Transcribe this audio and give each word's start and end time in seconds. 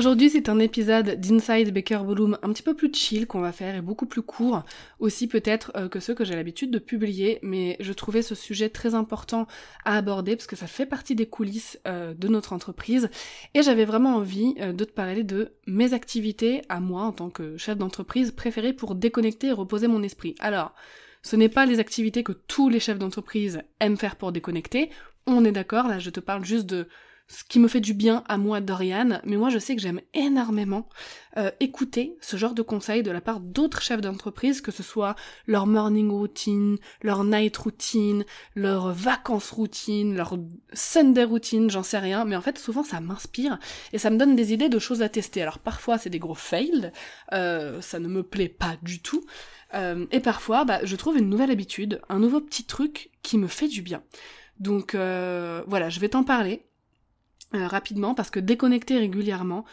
Aujourd'hui, 0.00 0.30
c'est 0.30 0.48
un 0.48 0.58
épisode 0.60 1.20
d'Inside 1.20 1.74
Baker 1.74 1.98
Volume 2.02 2.38
un 2.42 2.54
petit 2.54 2.62
peu 2.62 2.72
plus 2.72 2.90
chill 2.90 3.26
qu'on 3.26 3.42
va 3.42 3.52
faire 3.52 3.74
et 3.74 3.82
beaucoup 3.82 4.06
plus 4.06 4.22
court, 4.22 4.62
aussi 4.98 5.26
peut-être 5.26 5.72
euh, 5.76 5.90
que 5.90 6.00
ceux 6.00 6.14
que 6.14 6.24
j'ai 6.24 6.34
l'habitude 6.34 6.70
de 6.70 6.78
publier, 6.78 7.38
mais 7.42 7.76
je 7.80 7.92
trouvais 7.92 8.22
ce 8.22 8.34
sujet 8.34 8.70
très 8.70 8.94
important 8.94 9.46
à 9.84 9.98
aborder 9.98 10.36
parce 10.36 10.46
que 10.46 10.56
ça 10.56 10.66
fait 10.66 10.86
partie 10.86 11.14
des 11.14 11.26
coulisses 11.26 11.78
euh, 11.86 12.14
de 12.14 12.28
notre 12.28 12.54
entreprise 12.54 13.10
et 13.52 13.60
j'avais 13.60 13.84
vraiment 13.84 14.16
envie 14.16 14.54
euh, 14.60 14.72
de 14.72 14.84
te 14.86 14.90
parler 14.90 15.22
de 15.22 15.52
mes 15.66 15.92
activités 15.92 16.62
à 16.70 16.80
moi 16.80 17.02
en 17.02 17.12
tant 17.12 17.28
que 17.28 17.58
chef 17.58 17.76
d'entreprise 17.76 18.30
préférées 18.30 18.72
pour 18.72 18.94
déconnecter 18.94 19.48
et 19.48 19.52
reposer 19.52 19.86
mon 19.86 20.02
esprit. 20.02 20.34
Alors, 20.40 20.74
ce 21.22 21.36
n'est 21.36 21.50
pas 21.50 21.66
les 21.66 21.78
activités 21.78 22.22
que 22.22 22.32
tous 22.32 22.70
les 22.70 22.80
chefs 22.80 22.98
d'entreprise 22.98 23.60
aiment 23.80 23.98
faire 23.98 24.16
pour 24.16 24.32
déconnecter, 24.32 24.88
on 25.26 25.44
est 25.44 25.52
d'accord, 25.52 25.88
là 25.88 25.98
je 25.98 26.08
te 26.08 26.20
parle 26.20 26.46
juste 26.46 26.64
de 26.64 26.88
ce 27.30 27.44
qui 27.44 27.60
me 27.60 27.68
fait 27.68 27.80
du 27.80 27.94
bien 27.94 28.24
à 28.26 28.38
moi, 28.38 28.60
Dorian, 28.60 29.20
mais 29.24 29.36
moi 29.36 29.50
je 29.50 29.58
sais 29.60 29.76
que 29.76 29.80
j'aime 29.80 30.00
énormément 30.14 30.88
euh, 31.36 31.52
écouter 31.60 32.16
ce 32.20 32.36
genre 32.36 32.54
de 32.54 32.62
conseils 32.62 33.04
de 33.04 33.12
la 33.12 33.20
part 33.20 33.38
d'autres 33.38 33.82
chefs 33.82 34.00
d'entreprise, 34.00 34.60
que 34.60 34.72
ce 34.72 34.82
soit 34.82 35.14
leur 35.46 35.68
morning 35.68 36.10
routine, 36.10 36.76
leur 37.02 37.22
night 37.22 37.56
routine, 37.56 38.24
leur 38.56 38.92
vacances 38.92 39.50
routine, 39.50 40.16
leur 40.16 40.36
Sunday 40.72 41.22
routine, 41.22 41.70
j'en 41.70 41.84
sais 41.84 41.98
rien, 41.98 42.24
mais 42.24 42.34
en 42.34 42.40
fait 42.40 42.58
souvent 42.58 42.82
ça 42.82 43.00
m'inspire 43.00 43.60
et 43.92 43.98
ça 43.98 44.10
me 44.10 44.18
donne 44.18 44.34
des 44.34 44.52
idées 44.52 44.68
de 44.68 44.80
choses 44.80 45.00
à 45.00 45.08
tester. 45.08 45.40
Alors 45.40 45.60
parfois 45.60 45.98
c'est 45.98 46.10
des 46.10 46.18
gros 46.18 46.34
fails, 46.34 46.90
euh, 47.32 47.80
ça 47.80 48.00
ne 48.00 48.08
me 48.08 48.24
plaît 48.24 48.48
pas 48.48 48.76
du 48.82 49.00
tout, 49.00 49.24
euh, 49.74 50.04
et 50.10 50.18
parfois 50.18 50.64
bah, 50.64 50.80
je 50.82 50.96
trouve 50.96 51.16
une 51.16 51.30
nouvelle 51.30 51.52
habitude, 51.52 52.00
un 52.08 52.18
nouveau 52.18 52.40
petit 52.40 52.64
truc 52.64 53.12
qui 53.22 53.38
me 53.38 53.46
fait 53.46 53.68
du 53.68 53.82
bien. 53.82 54.02
Donc 54.58 54.94
voilà, 54.94 55.88
je 55.88 56.00
vais 56.00 56.08
t'en 56.10 56.24
parler. 56.24 56.66
Euh, 57.54 57.66
rapidement 57.66 58.14
parce 58.14 58.30
que 58.30 58.38
déconnecter 58.38 58.96
régulièrement 58.98 59.64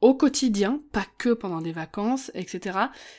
au 0.00 0.14
quotidien, 0.14 0.80
pas 0.92 1.06
que 1.18 1.28
pendant 1.32 1.60
des 1.60 1.72
vacances, 1.72 2.32
etc., 2.34 2.78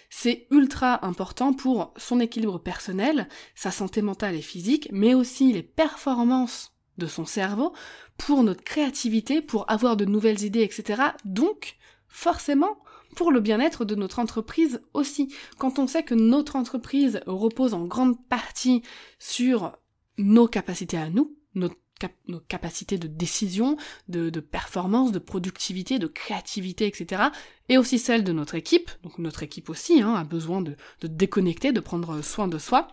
c'est 0.09 0.48
ultra 0.52 1.06
important 1.06 1.54
pour 1.54 1.94
son 1.95 2.20
équilibre 2.20 2.59
personnel, 2.59 3.30
sa 3.56 3.72
santé 3.72 4.02
mentale 4.02 4.36
et 4.36 4.42
physique, 4.42 4.89
mais 4.92 5.14
aussi 5.14 5.54
les 5.54 5.64
performances 5.64 6.73
de 6.98 7.08
son 7.08 7.26
cerveau, 7.26 7.73
pour 8.17 8.44
notre 8.44 8.64
créativité, 8.64 9.42
pour 9.42 9.70
avoir 9.70 9.95
de 9.95 10.06
nouvelles 10.06 10.44
idées, 10.44 10.64
etc. 10.64 11.04
Donc, 11.23 11.78
forcément, 12.08 12.80
pour 13.16 13.32
le 13.32 13.39
bien-être 13.39 13.86
de 13.86 13.95
notre 13.95 14.20
entreprise 14.20 14.82
aussi. 14.94 15.34
Quand 15.58 15.80
on 15.80 15.88
sait 15.88 16.04
que 16.04 16.16
notre 16.16 16.56
entreprise 16.56 17.22
repose 17.28 17.73
en 17.73 17.86
grande 17.86 18.22
partie 18.28 18.82
sur 19.20 19.78
nos 20.17 20.48
capacités 20.48 20.98
à 20.98 21.09
nous, 21.09 21.38
notre 21.56 21.76
nos 22.27 22.39
capacités 22.39 22.97
de 22.97 23.07
décision, 23.07 23.77
de, 24.07 24.30
performance, 24.39 25.11
de 25.11 25.19
productivité, 25.19 25.99
de 25.99 26.08
créativité, 26.08 26.88
etc. 26.88 27.23
Et 27.69 27.77
aussi 27.77 27.99
celles 27.99 28.23
de 28.23 28.31
notre 28.31 28.55
équipe. 28.55 28.91
Donc 29.03 29.17
notre 29.17 29.43
équipe 29.43 29.69
aussi 29.69 30.02
hein, 30.02 30.13
a 30.13 30.23
besoin 30.23 30.61
de, 30.61 30.75
déconnecter, 31.02 31.71
de 31.71 31.80
prendre 31.80 32.21
soin 32.21 32.47
de 32.47 32.58
soi. 32.58 32.88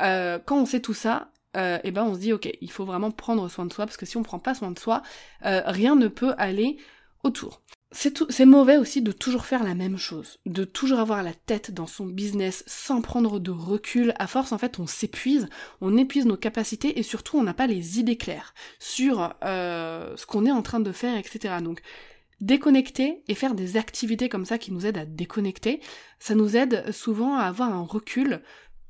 Euh, 0.00 0.38
quand 0.44 0.60
on 0.60 0.66
sait 0.66 0.80
tout 0.80 0.94
ça, 0.94 1.30
euh, 1.56 1.78
eh 1.82 1.90
ben 1.90 2.04
on 2.04 2.14
se 2.14 2.20
dit 2.20 2.32
ok, 2.32 2.48
il 2.60 2.70
faut 2.70 2.84
vraiment 2.84 3.10
prendre 3.10 3.48
soin 3.48 3.66
de 3.66 3.72
soi 3.72 3.84
parce 3.84 3.96
que 3.96 4.06
si 4.06 4.16
on 4.16 4.22
prend 4.22 4.38
pas 4.38 4.54
soin 4.54 4.70
de 4.70 4.78
soi, 4.78 5.02
euh, 5.44 5.62
rien 5.66 5.96
ne 5.96 6.08
peut 6.08 6.34
aller 6.38 6.76
autour 7.24 7.62
c'est 8.30 8.46
mauvais 8.46 8.78
aussi 8.78 9.02
de 9.02 9.12
toujours 9.12 9.44
faire 9.44 9.62
la 9.62 9.74
même 9.74 9.98
chose, 9.98 10.38
de 10.46 10.64
toujours 10.64 11.00
avoir 11.00 11.22
la 11.22 11.34
tête 11.34 11.70
dans 11.70 11.86
son 11.86 12.06
business 12.06 12.64
sans 12.66 13.02
prendre 13.02 13.38
de 13.38 13.50
recul. 13.50 14.14
À 14.18 14.26
force, 14.26 14.52
en 14.52 14.58
fait, 14.58 14.78
on 14.78 14.86
s'épuise, 14.86 15.48
on 15.82 15.98
épuise 15.98 16.24
nos 16.24 16.38
capacités 16.38 16.98
et 16.98 17.02
surtout, 17.02 17.36
on 17.36 17.42
n'a 17.42 17.52
pas 17.52 17.66
les 17.66 17.98
idées 17.98 18.16
claires 18.16 18.54
sur 18.78 19.34
euh, 19.44 20.16
ce 20.16 20.24
qu'on 20.24 20.46
est 20.46 20.50
en 20.50 20.62
train 20.62 20.80
de 20.80 20.92
faire, 20.92 21.18
etc. 21.18 21.56
Donc, 21.62 21.82
déconnecter 22.40 23.22
et 23.28 23.34
faire 23.34 23.54
des 23.54 23.76
activités 23.76 24.30
comme 24.30 24.46
ça 24.46 24.56
qui 24.56 24.72
nous 24.72 24.86
aident 24.86 24.98
à 24.98 25.04
déconnecter, 25.04 25.80
ça 26.18 26.34
nous 26.34 26.56
aide 26.56 26.90
souvent 26.92 27.36
à 27.36 27.42
avoir 27.42 27.70
un 27.70 27.82
recul 27.82 28.40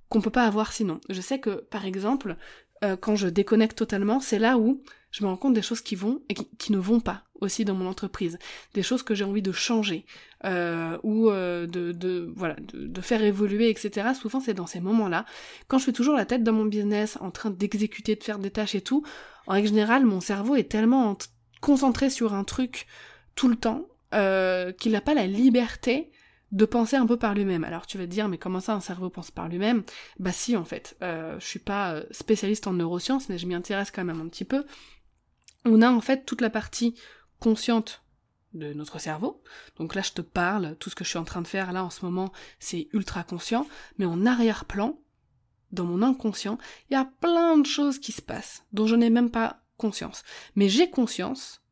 qu'on 0.08 0.20
peut 0.20 0.30
pas 0.30 0.46
avoir 0.46 0.72
sinon. 0.72 1.00
Je 1.08 1.20
sais 1.20 1.40
que, 1.40 1.50
par 1.50 1.84
exemple, 1.84 2.36
euh, 2.84 2.96
quand 2.96 3.16
je 3.16 3.28
déconnecte 3.28 3.76
totalement, 3.76 4.20
c'est 4.20 4.38
là 4.38 4.58
où 4.58 4.82
je 5.10 5.24
me 5.24 5.28
rends 5.28 5.36
compte 5.36 5.54
des 5.54 5.62
choses 5.62 5.80
qui 5.80 5.96
vont 5.96 6.22
et 6.28 6.34
qui, 6.34 6.72
ne 6.72 6.78
vont 6.78 7.00
pas 7.00 7.24
aussi 7.40 7.64
dans 7.64 7.74
mon 7.74 7.86
entreprise, 7.86 8.38
des 8.74 8.82
choses 8.82 9.02
que 9.02 9.14
j'ai 9.14 9.24
envie 9.24 9.42
de 9.42 9.52
changer 9.52 10.04
euh, 10.44 10.98
ou 11.02 11.30
euh, 11.30 11.66
de, 11.66 11.92
de, 11.92 12.32
voilà 12.36 12.56
de, 12.72 13.00
faire 13.00 13.22
évoluer, 13.22 13.70
etc. 13.70 14.08
Souvent 14.14 14.40
c'est 14.40 14.54
dans 14.54 14.66
ces 14.66 14.80
moments-là, 14.80 15.24
quand 15.66 15.78
je 15.78 15.84
fais 15.84 15.92
toujours 15.92 16.14
la 16.14 16.26
tête 16.26 16.44
dans 16.44 16.52
mon 16.52 16.64
business, 16.64 17.18
en 17.20 17.30
train 17.30 17.50
d'exécuter, 17.50 18.14
de 18.14 18.22
faire 18.22 18.38
des 18.38 18.50
tâches 18.50 18.74
et 18.74 18.82
tout. 18.82 19.04
En 19.46 19.52
règle 19.54 19.68
générale, 19.68 20.04
mon 20.04 20.20
cerveau 20.20 20.54
est 20.54 20.70
tellement 20.70 21.16
concentré 21.60 22.08
sur 22.08 22.34
un 22.34 22.44
truc 22.44 22.86
tout 23.34 23.48
le 23.48 23.56
temps 23.56 23.86
euh, 24.14 24.72
qu'il 24.72 24.92
n'a 24.92 25.00
pas 25.00 25.14
la 25.14 25.26
liberté 25.26 26.10
de 26.52 26.64
penser 26.64 26.96
un 26.96 27.06
peu 27.06 27.16
par 27.16 27.34
lui-même. 27.34 27.64
Alors 27.64 27.86
tu 27.86 27.98
vas 27.98 28.04
te 28.04 28.10
dire, 28.10 28.28
mais 28.28 28.38
comment 28.38 28.60
ça 28.60 28.74
un 28.74 28.80
cerveau 28.80 29.10
pense 29.10 29.30
par 29.30 29.48
lui-même? 29.48 29.82
Bah 30.18 30.32
si 30.32 30.56
en 30.56 30.64
fait, 30.64 30.96
euh, 31.02 31.38
je 31.38 31.46
suis 31.46 31.58
pas 31.58 32.02
spécialiste 32.10 32.66
en 32.66 32.72
neurosciences, 32.72 33.28
mais 33.28 33.38
je 33.38 33.46
m'y 33.46 33.54
intéresse 33.54 33.90
quand 33.90 34.04
même 34.04 34.20
un 34.20 34.28
petit 34.28 34.44
peu 34.44 34.64
on 35.64 35.82
a 35.82 35.90
en 35.90 36.00
fait 36.00 36.24
toute 36.24 36.40
la 36.40 36.50
partie 36.50 36.94
consciente 37.38 38.02
de 38.52 38.72
notre 38.72 38.98
cerveau. 38.98 39.42
Donc 39.76 39.94
là, 39.94 40.02
je 40.02 40.12
te 40.12 40.20
parle, 40.20 40.76
tout 40.76 40.90
ce 40.90 40.94
que 40.94 41.04
je 41.04 41.10
suis 41.10 41.18
en 41.18 41.24
train 41.24 41.42
de 41.42 41.46
faire 41.46 41.72
là 41.72 41.84
en 41.84 41.90
ce 41.90 42.04
moment, 42.04 42.32
c'est 42.58 42.88
ultra 42.92 43.22
conscient, 43.22 43.66
mais 43.98 44.06
en 44.06 44.26
arrière-plan, 44.26 44.98
dans 45.70 45.84
mon 45.84 46.02
inconscient, 46.02 46.58
il 46.90 46.94
y 46.94 46.96
a 46.96 47.08
plein 47.20 47.58
de 47.58 47.66
choses 47.66 48.00
qui 48.00 48.12
se 48.12 48.22
passent 48.22 48.64
dont 48.72 48.86
je 48.86 48.96
n'ai 48.96 49.10
même 49.10 49.30
pas 49.30 49.62
conscience. 49.76 50.24
Mais 50.56 50.68
j'ai 50.68 50.90
conscience 50.90 51.62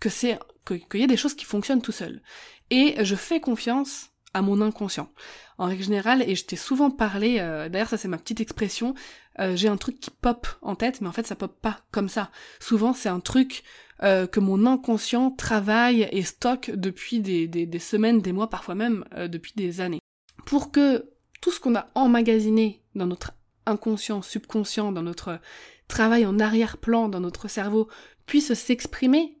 que 0.00 0.08
c'est 0.08 0.38
qu'il 0.66 1.00
y 1.00 1.04
a 1.04 1.08
des 1.08 1.16
choses 1.16 1.34
qui 1.34 1.44
fonctionnent 1.44 1.80
tout 1.80 1.92
seul. 1.92 2.22
Et 2.70 2.96
je 3.04 3.14
fais 3.14 3.40
confiance 3.40 4.10
à 4.36 4.42
mon 4.42 4.60
inconscient. 4.60 5.08
En 5.56 5.64
règle 5.64 5.82
générale, 5.82 6.22
et 6.28 6.34
je 6.34 6.44
t'ai 6.44 6.56
souvent 6.56 6.90
parlé, 6.90 7.38
euh, 7.40 7.70
d'ailleurs 7.70 7.88
ça 7.88 7.96
c'est 7.96 8.06
ma 8.06 8.18
petite 8.18 8.42
expression, 8.42 8.94
euh, 9.38 9.56
j'ai 9.56 9.68
un 9.68 9.78
truc 9.78 9.98
qui 9.98 10.10
pop 10.10 10.46
en 10.60 10.74
tête, 10.74 11.00
mais 11.00 11.08
en 11.08 11.12
fait 11.12 11.26
ça 11.26 11.36
pop 11.36 11.58
pas 11.60 11.80
comme 11.90 12.10
ça. 12.10 12.30
Souvent 12.60 12.92
c'est 12.92 13.08
un 13.08 13.20
truc 13.20 13.64
euh, 14.02 14.26
que 14.26 14.38
mon 14.38 14.66
inconscient 14.66 15.30
travaille 15.30 16.06
et 16.12 16.22
stocke 16.22 16.70
depuis 16.70 17.20
des, 17.20 17.48
des, 17.48 17.78
semaines, 17.78 18.20
des 18.20 18.32
mois, 18.32 18.50
parfois 18.50 18.74
même 18.74 19.06
depuis 19.28 19.54
des 19.56 19.80
années. 19.80 20.00
Pour 20.44 20.70
que 20.70 21.10
tout 21.40 21.50
ce 21.50 21.58
qu'on 21.58 21.74
a 21.74 21.86
emmagasiné 21.94 22.82
dans 22.94 23.06
notre 23.06 23.32
inconscient, 23.64 24.20
subconscient, 24.20 24.92
dans 24.92 25.02
notre 25.02 25.40
travail 25.88 26.26
en 26.26 26.38
arrière-plan, 26.38 27.08
dans 27.08 27.20
notre 27.20 27.48
cerveau, 27.48 27.88
puisse 28.26 28.52
s'exprimer 28.52 29.35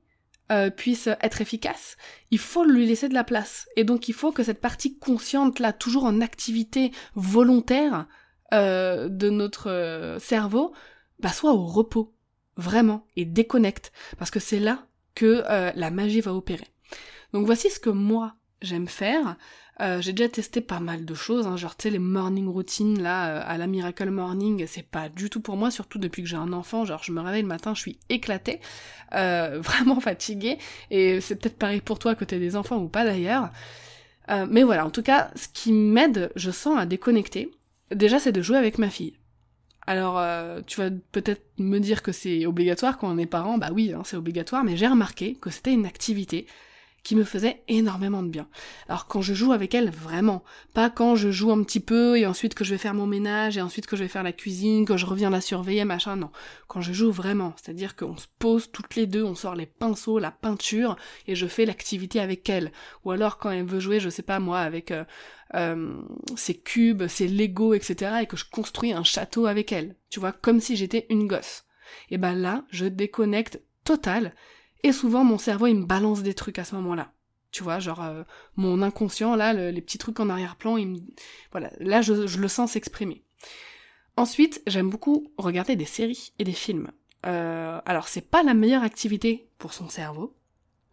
euh, 0.52 0.70
puisse 0.70 1.08
être 1.22 1.40
efficace, 1.40 1.96
il 2.30 2.38
faut 2.38 2.64
lui 2.64 2.86
laisser 2.86 3.08
de 3.08 3.14
la 3.14 3.24
place. 3.24 3.68
Et 3.76 3.82
donc 3.82 4.08
il 4.08 4.14
faut 4.14 4.30
que 4.30 4.44
cette 4.44 4.60
partie 4.60 4.96
consciente 4.98 5.58
là, 5.58 5.72
toujours 5.72 6.04
en 6.04 6.20
activité 6.20 6.92
volontaire 7.14 8.06
euh, 8.54 9.08
de 9.08 9.28
notre 9.28 9.70
euh, 9.70 10.18
cerveau, 10.20 10.72
bah, 11.18 11.30
soit 11.30 11.52
au 11.52 11.66
repos, 11.66 12.14
vraiment, 12.56 13.06
et 13.16 13.24
déconnecte, 13.24 13.92
parce 14.18 14.30
que 14.30 14.38
c'est 14.38 14.60
là 14.60 14.86
que 15.14 15.42
la 15.74 15.90
magie 15.90 16.20
va 16.20 16.34
opérer. 16.34 16.68
Donc 17.32 17.46
voici 17.46 17.70
ce 17.70 17.80
que 17.80 17.90
moi 17.90 18.36
j'aime 18.62 18.88
faire. 18.88 19.36
Euh, 19.80 20.00
j'ai 20.00 20.14
déjà 20.14 20.30
testé 20.30 20.62
pas 20.62 20.80
mal 20.80 21.04
de 21.04 21.14
choses, 21.14 21.46
hein, 21.46 21.58
genre 21.58 21.76
tu 21.76 21.82
sais 21.82 21.90
les 21.90 21.98
morning 21.98 22.48
routines 22.48 23.02
là 23.02 23.28
euh, 23.28 23.42
à 23.44 23.58
la 23.58 23.66
Miracle 23.66 24.08
Morning, 24.08 24.64
c'est 24.66 24.88
pas 24.88 25.10
du 25.10 25.28
tout 25.28 25.40
pour 25.40 25.58
moi, 25.58 25.70
surtout 25.70 25.98
depuis 25.98 26.22
que 26.22 26.28
j'ai 26.28 26.36
un 26.36 26.54
enfant, 26.54 26.86
genre 26.86 27.02
je 27.02 27.12
me 27.12 27.20
réveille 27.20 27.42
le 27.42 27.48
matin, 27.48 27.74
je 27.74 27.80
suis 27.80 27.98
éclatée, 28.08 28.60
euh, 29.14 29.60
vraiment 29.62 30.00
fatiguée, 30.00 30.56
et 30.90 31.20
c'est 31.20 31.36
peut-être 31.36 31.58
pareil 31.58 31.82
pour 31.82 31.98
toi 31.98 32.14
que 32.14 32.24
t'aies 32.24 32.38
des 32.38 32.56
enfants 32.56 32.78
ou 32.78 32.88
pas 32.88 33.04
d'ailleurs. 33.04 33.50
mais 34.48 34.62
voilà, 34.62 34.86
en 34.86 34.90
tout 34.90 35.02
cas, 35.02 35.30
ce 35.36 35.48
qui 35.52 35.72
m'aide, 35.72 36.32
je 36.36 36.50
sens, 36.50 36.78
à 36.78 36.86
déconnecter, 36.86 37.50
déjà 37.94 38.18
c'est 38.18 38.32
de 38.32 38.42
jouer 38.42 38.56
avec 38.56 38.78
ma 38.78 38.88
fille. 38.88 39.14
Alors, 39.86 40.20
tu 40.64 40.80
vas 40.80 40.90
peut-être 41.12 41.42
me 41.58 41.78
dire 41.78 42.02
que 42.02 42.12
c'est 42.12 42.46
obligatoire 42.46 42.96
quand 42.98 43.08
on 43.12 43.18
est 43.18 43.26
parent, 43.26 43.58
bah 43.58 43.70
oui, 43.72 43.92
hein, 43.92 44.02
c'est 44.04 44.16
obligatoire, 44.16 44.64
mais 44.64 44.76
j'ai 44.76 44.88
remarqué 44.88 45.34
que 45.34 45.50
c'était 45.50 45.72
une 45.74 45.86
activité 45.86 46.46
qui 47.06 47.14
me 47.14 47.22
faisait 47.22 47.62
énormément 47.68 48.20
de 48.24 48.28
bien. 48.28 48.48
Alors 48.88 49.06
quand 49.06 49.22
je 49.22 49.32
joue 49.32 49.52
avec 49.52 49.76
elle, 49.76 49.90
vraiment, 49.90 50.42
pas 50.74 50.90
quand 50.90 51.14
je 51.14 51.30
joue 51.30 51.52
un 51.52 51.62
petit 51.62 51.78
peu 51.78 52.18
et 52.18 52.26
ensuite 52.26 52.56
que 52.56 52.64
je 52.64 52.72
vais 52.72 52.78
faire 52.78 52.94
mon 52.94 53.06
ménage 53.06 53.56
et 53.56 53.62
ensuite 53.62 53.86
que 53.86 53.94
je 53.94 54.02
vais 54.02 54.08
faire 54.08 54.24
la 54.24 54.32
cuisine, 54.32 54.84
que 54.84 54.96
je 54.96 55.06
reviens 55.06 55.30
la 55.30 55.40
surveiller, 55.40 55.84
machin, 55.84 56.16
non. 56.16 56.32
Quand 56.66 56.80
je 56.80 56.92
joue 56.92 57.12
vraiment, 57.12 57.54
c'est-à-dire 57.54 57.94
qu'on 57.94 58.16
se 58.16 58.26
pose 58.40 58.72
toutes 58.72 58.96
les 58.96 59.06
deux, 59.06 59.22
on 59.22 59.36
sort 59.36 59.54
les 59.54 59.66
pinceaux, 59.66 60.18
la 60.18 60.32
peinture 60.32 60.96
et 61.28 61.36
je 61.36 61.46
fais 61.46 61.64
l'activité 61.64 62.18
avec 62.18 62.50
elle. 62.50 62.72
Ou 63.04 63.12
alors 63.12 63.38
quand 63.38 63.52
elle 63.52 63.66
veut 63.66 63.78
jouer, 63.78 64.00
je 64.00 64.08
sais 64.08 64.22
pas 64.22 64.40
moi, 64.40 64.58
avec 64.58 64.90
euh, 64.90 65.04
euh, 65.54 65.94
ses 66.34 66.54
cubes, 66.54 67.06
ses 67.06 67.28
Lego, 67.28 67.72
etc. 67.74 68.16
et 68.22 68.26
que 68.26 68.36
je 68.36 68.46
construis 68.50 68.92
un 68.92 69.04
château 69.04 69.46
avec 69.46 69.70
elle. 69.70 69.94
Tu 70.10 70.18
vois, 70.18 70.32
comme 70.32 70.58
si 70.58 70.74
j'étais 70.74 71.06
une 71.08 71.28
gosse. 71.28 71.66
Et 72.10 72.18
ben 72.18 72.34
là, 72.34 72.64
je 72.70 72.86
déconnecte 72.86 73.60
total 73.84 74.34
et 74.86 74.92
souvent, 74.92 75.24
mon 75.24 75.36
cerveau, 75.36 75.66
il 75.66 75.74
me 75.74 75.84
balance 75.84 76.22
des 76.22 76.32
trucs 76.32 76.60
à 76.60 76.64
ce 76.64 76.76
moment-là. 76.76 77.10
Tu 77.50 77.64
vois, 77.64 77.80
genre, 77.80 78.04
euh, 78.04 78.22
mon 78.54 78.82
inconscient, 78.82 79.34
là, 79.34 79.52
les 79.52 79.80
petits 79.80 79.98
trucs 79.98 80.20
en 80.20 80.30
arrière-plan, 80.30 80.76
il 80.76 80.86
me... 80.86 80.98
Voilà, 81.50 81.72
là, 81.80 82.02
je, 82.02 82.12
le 82.12 82.48
sens 82.48 82.72
s'exprimer. 82.72 83.24
Ensuite, 84.16 84.62
j'aime 84.68 84.88
beaucoup 84.88 85.32
regarder 85.38 85.74
des 85.74 85.86
séries 85.86 86.32
et 86.38 86.44
des 86.44 86.52
films. 86.52 86.92
Euh, 87.26 87.80
alors, 87.84 88.06
c'est 88.06 88.30
pas 88.30 88.44
la 88.44 88.54
meilleure 88.54 88.84
activité 88.84 89.48
pour 89.58 89.72
son 89.72 89.88
cerveau, 89.88 90.36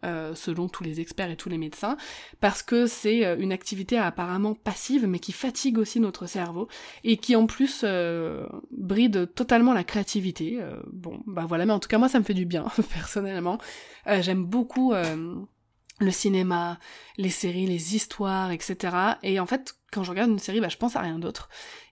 euh, 0.04 0.34
selon 0.34 0.68
tous 0.68 0.84
les 0.84 1.00
experts 1.00 1.30
et 1.30 1.36
tous 1.36 1.48
les 1.48 1.58
médecins, 1.58 1.96
parce 2.40 2.62
que 2.62 2.86
c'est 2.86 3.24
euh, 3.24 3.36
une 3.38 3.52
activité 3.52 3.98
apparemment 3.98 4.54
passive, 4.54 5.06
mais 5.06 5.18
qui 5.18 5.32
fatigue 5.32 5.78
aussi 5.78 6.00
notre 6.00 6.26
cerveau, 6.26 6.68
et 7.02 7.16
qui 7.16 7.36
en 7.36 7.46
plus 7.46 7.82
euh, 7.84 8.46
bride 8.70 9.32
totalement 9.34 9.72
la 9.72 9.84
créativité. 9.84 10.60
bon, 10.92 11.20
bah 11.26 11.44
voilà, 11.48 11.66
mais 11.66 11.72
en 11.72 11.80
tout 11.80 11.88
cas 11.88 11.98
moi 11.98 12.08
ça 12.08 12.18
me 12.18 12.24
fait 12.24 12.34
du 12.34 12.46
bien, 12.46 12.66
personnellement. 12.92 13.58
J'aime 14.06 14.44
beaucoup 14.44 14.92
le 16.00 16.10
cinéma, 16.10 16.78
les 17.16 17.30
séries, 17.30 17.66
les 17.66 17.94
histoires, 17.94 18.50
etc. 18.50 18.96
Et 19.22 19.38
en 19.38 19.46
fait, 19.46 19.76
quand 19.92 20.02
je 20.02 20.10
regarde 20.10 20.30
une 20.30 20.38
série, 20.38 20.60
bah, 20.60 20.68
je 20.68 20.76
pense 20.76 20.96
à 20.96 21.00
rien 21.00 21.18
d'autre. 21.18 21.48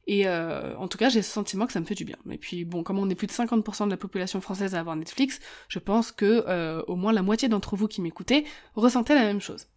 Et 0.07 0.27
euh, 0.27 0.77
en 0.77 0.89
tout 0.89 0.99
cas, 0.99 1.09
j'ai 1.09 1.23
ce 1.23 1.31
sentiment 1.31 1.67
que 1.67 1.73
ça 1.73 1.81
me 1.81 1.85
fait 1.85 1.95
du 1.95 2.05
bien. 2.05 2.17
Et 2.31 2.39
puis 2.39 2.65
bon, 2.65 2.83
comme 2.83 2.99
on 2.99 3.09
est 3.09 3.15
plus 3.15 3.29
de 3.29 3.33
50% 3.33 3.87
de 3.87 3.91
la 3.91 3.97
population 3.97 4.41
française 4.41 4.75
à 4.75 4.81
avoir 4.81 4.97
Netflix, 4.97 5.39
je 5.69 5.79
pense 5.79 6.11
que 6.11 6.45
euh, 6.49 6.83
au 6.89 6.97
moins 6.97 7.13
la 7.13 7.23
moitié 7.23 7.49
d'entre 7.49 7.77
vous 7.77 7.87
qui 7.87 8.01
m'écoutez 8.01 8.45
ressentaient 8.75 9.15
la 9.15 9.23
même 9.23 9.41
chose. 9.41 9.69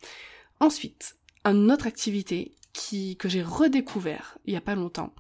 Ensuite, 0.60 1.18
une 1.44 1.72
autre 1.72 1.86
activité 1.86 2.56
qui 2.74 3.18
que 3.18 3.30
j'ai 3.30 3.44
redécouvert 3.44 4.38
il 4.46 4.54
y 4.54 4.58
a 4.58 4.62
pas 4.62 4.76
longtemps, 4.76 5.14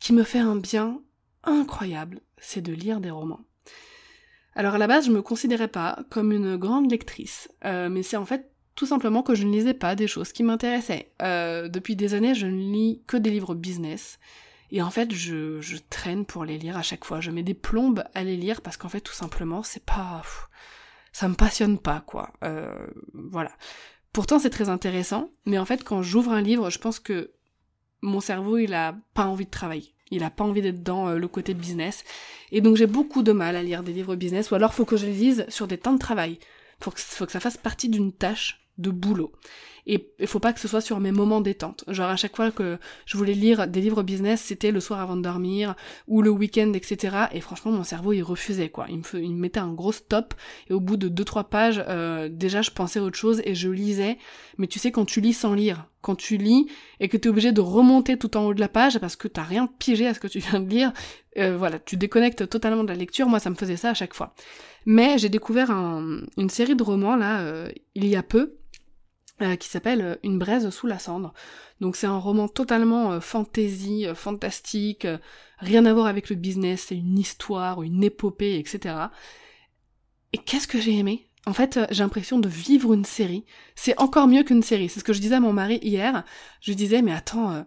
qui 0.00 0.12
me 0.12 0.24
fait 0.24 0.38
un 0.38 0.56
bien 0.56 1.02
incroyable, 1.44 2.20
c'est 2.38 2.62
de 2.62 2.72
lire 2.72 3.00
des 3.00 3.10
romans. 3.10 3.40
Alors 4.54 4.74
à 4.74 4.78
la 4.78 4.86
base, 4.86 5.06
je 5.06 5.12
me 5.12 5.22
considérais 5.22 5.68
pas 5.68 6.00
comme 6.10 6.32
une 6.32 6.56
grande 6.56 6.90
lectrice, 6.90 7.48
euh, 7.64 7.88
mais 7.88 8.02
c'est 8.02 8.16
en 8.16 8.24
fait 8.24 8.50
tout 8.74 8.86
simplement 8.86 9.22
que 9.22 9.34
je 9.34 9.44
ne 9.44 9.52
lisais 9.52 9.74
pas 9.74 9.94
des 9.94 10.06
choses 10.06 10.32
qui 10.32 10.42
m'intéressaient. 10.42 11.12
Euh, 11.22 11.68
depuis 11.68 11.96
des 11.96 12.14
années, 12.14 12.34
je 12.34 12.46
ne 12.46 12.72
lis 12.72 13.02
que 13.06 13.16
des 13.16 13.30
livres 13.30 13.54
business. 13.54 14.18
Et 14.70 14.82
en 14.82 14.90
fait, 14.90 15.12
je, 15.12 15.60
je, 15.60 15.76
traîne 15.90 16.24
pour 16.24 16.44
les 16.44 16.56
lire 16.56 16.76
à 16.76 16.82
chaque 16.82 17.04
fois. 17.04 17.20
Je 17.20 17.30
mets 17.30 17.42
des 17.42 17.54
plombes 17.54 18.04
à 18.14 18.22
les 18.22 18.36
lire 18.36 18.60
parce 18.60 18.76
qu'en 18.76 18.88
fait, 18.88 19.00
tout 19.00 19.12
simplement, 19.12 19.62
c'est 19.62 19.84
pas... 19.84 20.22
ça 21.12 21.28
me 21.28 21.34
passionne 21.34 21.78
pas, 21.78 22.00
quoi. 22.00 22.32
Euh, 22.44 22.86
voilà. 23.12 23.50
Pourtant, 24.12 24.38
c'est 24.38 24.50
très 24.50 24.68
intéressant. 24.68 25.30
Mais 25.44 25.58
en 25.58 25.64
fait, 25.64 25.84
quand 25.84 26.02
j'ouvre 26.02 26.32
un 26.32 26.40
livre, 26.40 26.70
je 26.70 26.78
pense 26.78 27.00
que 27.00 27.32
mon 28.00 28.20
cerveau, 28.20 28.58
il 28.58 28.72
a 28.74 28.96
pas 29.14 29.26
envie 29.26 29.44
de 29.44 29.50
travailler. 29.50 29.94
Il 30.10 30.24
a 30.24 30.30
pas 30.30 30.44
envie 30.44 30.62
d'être 30.62 30.82
dans 30.82 31.08
euh, 31.08 31.16
le 31.16 31.28
côté 31.28 31.54
business. 31.54 32.04
Et 32.52 32.60
donc, 32.60 32.76
j'ai 32.76 32.86
beaucoup 32.86 33.22
de 33.22 33.32
mal 33.32 33.56
à 33.56 33.62
lire 33.62 33.82
des 33.82 33.92
livres 33.92 34.16
business. 34.16 34.50
Ou 34.50 34.54
alors, 34.54 34.74
faut 34.74 34.84
que 34.84 34.96
je 34.96 35.06
les 35.06 35.12
lise 35.12 35.46
sur 35.48 35.66
des 35.66 35.78
temps 35.78 35.92
de 35.92 35.98
travail. 35.98 36.38
Faut 36.80 36.90
que, 36.90 37.00
faut 37.00 37.26
que 37.26 37.32
ça 37.32 37.40
fasse 37.40 37.56
partie 37.56 37.88
d'une 37.88 38.12
tâche 38.12 38.60
de 38.78 38.90
boulot. 38.90 39.32
Et 39.86 40.12
il 40.18 40.26
faut 40.26 40.40
pas 40.40 40.52
que 40.52 40.60
ce 40.60 40.68
soit 40.68 40.80
sur 40.80 41.00
mes 41.00 41.12
moments 41.12 41.40
détente. 41.40 41.84
Genre 41.88 42.08
à 42.08 42.16
chaque 42.16 42.36
fois 42.36 42.50
que 42.50 42.78
je 43.06 43.16
voulais 43.16 43.34
lire 43.34 43.66
des 43.66 43.80
livres 43.80 44.02
business, 44.02 44.40
c'était 44.40 44.70
le 44.70 44.80
soir 44.80 45.00
avant 45.00 45.16
de 45.16 45.22
dormir 45.22 45.74
ou 46.06 46.22
le 46.22 46.30
week-end, 46.30 46.72
etc. 46.74 47.26
Et 47.32 47.40
franchement, 47.40 47.72
mon 47.72 47.84
cerveau 47.84 48.12
il 48.12 48.22
refusait 48.22 48.68
quoi. 48.68 48.86
Il 48.88 48.98
me, 48.98 49.36
mettait 49.36 49.60
un 49.60 49.72
gros 49.72 49.92
stop 49.92 50.34
et 50.68 50.74
au 50.74 50.80
bout 50.80 50.96
de 50.96 51.08
deux 51.08 51.24
trois 51.24 51.44
pages, 51.44 51.82
euh, 51.88 52.28
déjà 52.28 52.62
je 52.62 52.70
pensais 52.70 52.98
à 52.98 53.02
autre 53.02 53.18
chose 53.18 53.42
et 53.44 53.54
je 53.54 53.68
lisais. 53.68 54.18
Mais 54.58 54.66
tu 54.66 54.78
sais 54.78 54.92
quand 54.92 55.06
tu 55.06 55.20
lis 55.20 55.32
sans 55.32 55.54
lire, 55.54 55.86
quand 56.02 56.14
tu 56.14 56.36
lis 56.36 56.66
et 56.98 57.08
que 57.08 57.16
tu 57.16 57.28
es 57.28 57.30
obligé 57.30 57.52
de 57.52 57.60
remonter 57.60 58.16
tout 58.16 58.36
en 58.36 58.46
haut 58.46 58.54
de 58.54 58.60
la 58.60 58.68
page 58.68 58.98
parce 58.98 59.16
que 59.16 59.28
t'as 59.28 59.42
rien 59.42 59.66
pigé 59.78 60.06
à 60.06 60.14
ce 60.14 60.20
que 60.20 60.28
tu 60.28 60.38
viens 60.38 60.60
de 60.60 60.68
lire, 60.68 60.92
euh, 61.38 61.56
voilà, 61.56 61.78
tu 61.78 61.96
déconnectes 61.96 62.48
totalement 62.48 62.84
de 62.84 62.88
la 62.88 62.94
lecture. 62.94 63.28
Moi, 63.28 63.38
ça 63.38 63.50
me 63.50 63.54
faisait 63.54 63.76
ça 63.76 63.90
à 63.90 63.94
chaque 63.94 64.14
fois. 64.14 64.34
Mais 64.86 65.18
j'ai 65.18 65.28
découvert 65.28 65.70
une 65.70 66.50
série 66.50 66.74
de 66.74 66.82
romans 66.82 67.16
là 67.16 67.42
euh, 67.42 67.68
il 67.94 68.06
y 68.06 68.16
a 68.16 68.22
peu 68.22 68.56
euh, 69.42 69.56
qui 69.56 69.68
s'appelle 69.68 70.02
euh, 70.02 70.16
Une 70.22 70.38
braise 70.38 70.68
sous 70.68 70.86
la 70.86 70.98
cendre. 70.98 71.32
Donc 71.80 71.96
c'est 71.96 72.06
un 72.06 72.18
roman 72.18 72.46
totalement 72.46 73.12
euh, 73.12 73.20
fantasy, 73.20 74.06
fantastique, 74.14 75.06
rien 75.58 75.86
à 75.86 75.94
voir 75.94 76.06
avec 76.06 76.28
le 76.28 76.36
business, 76.36 76.86
c'est 76.88 76.98
une 76.98 77.18
histoire, 77.18 77.82
une 77.82 78.04
épopée, 78.04 78.58
etc. 78.58 78.94
Et 80.34 80.38
qu'est-ce 80.38 80.68
que 80.68 80.78
j'ai 80.78 80.98
aimé? 80.98 81.29
En 81.46 81.52
fait, 81.52 81.80
j'ai 81.90 82.02
l'impression 82.02 82.38
de 82.38 82.48
vivre 82.48 82.92
une 82.92 83.04
série. 83.04 83.44
C'est 83.74 83.98
encore 83.98 84.28
mieux 84.28 84.42
qu'une 84.42 84.62
série. 84.62 84.88
C'est 84.88 85.00
ce 85.00 85.04
que 85.04 85.12
je 85.12 85.20
disais 85.20 85.36
à 85.36 85.40
mon 85.40 85.52
mari 85.52 85.78
hier. 85.82 86.24
Je 86.60 86.72
disais, 86.74 87.00
mais 87.02 87.12
attends, 87.12 87.64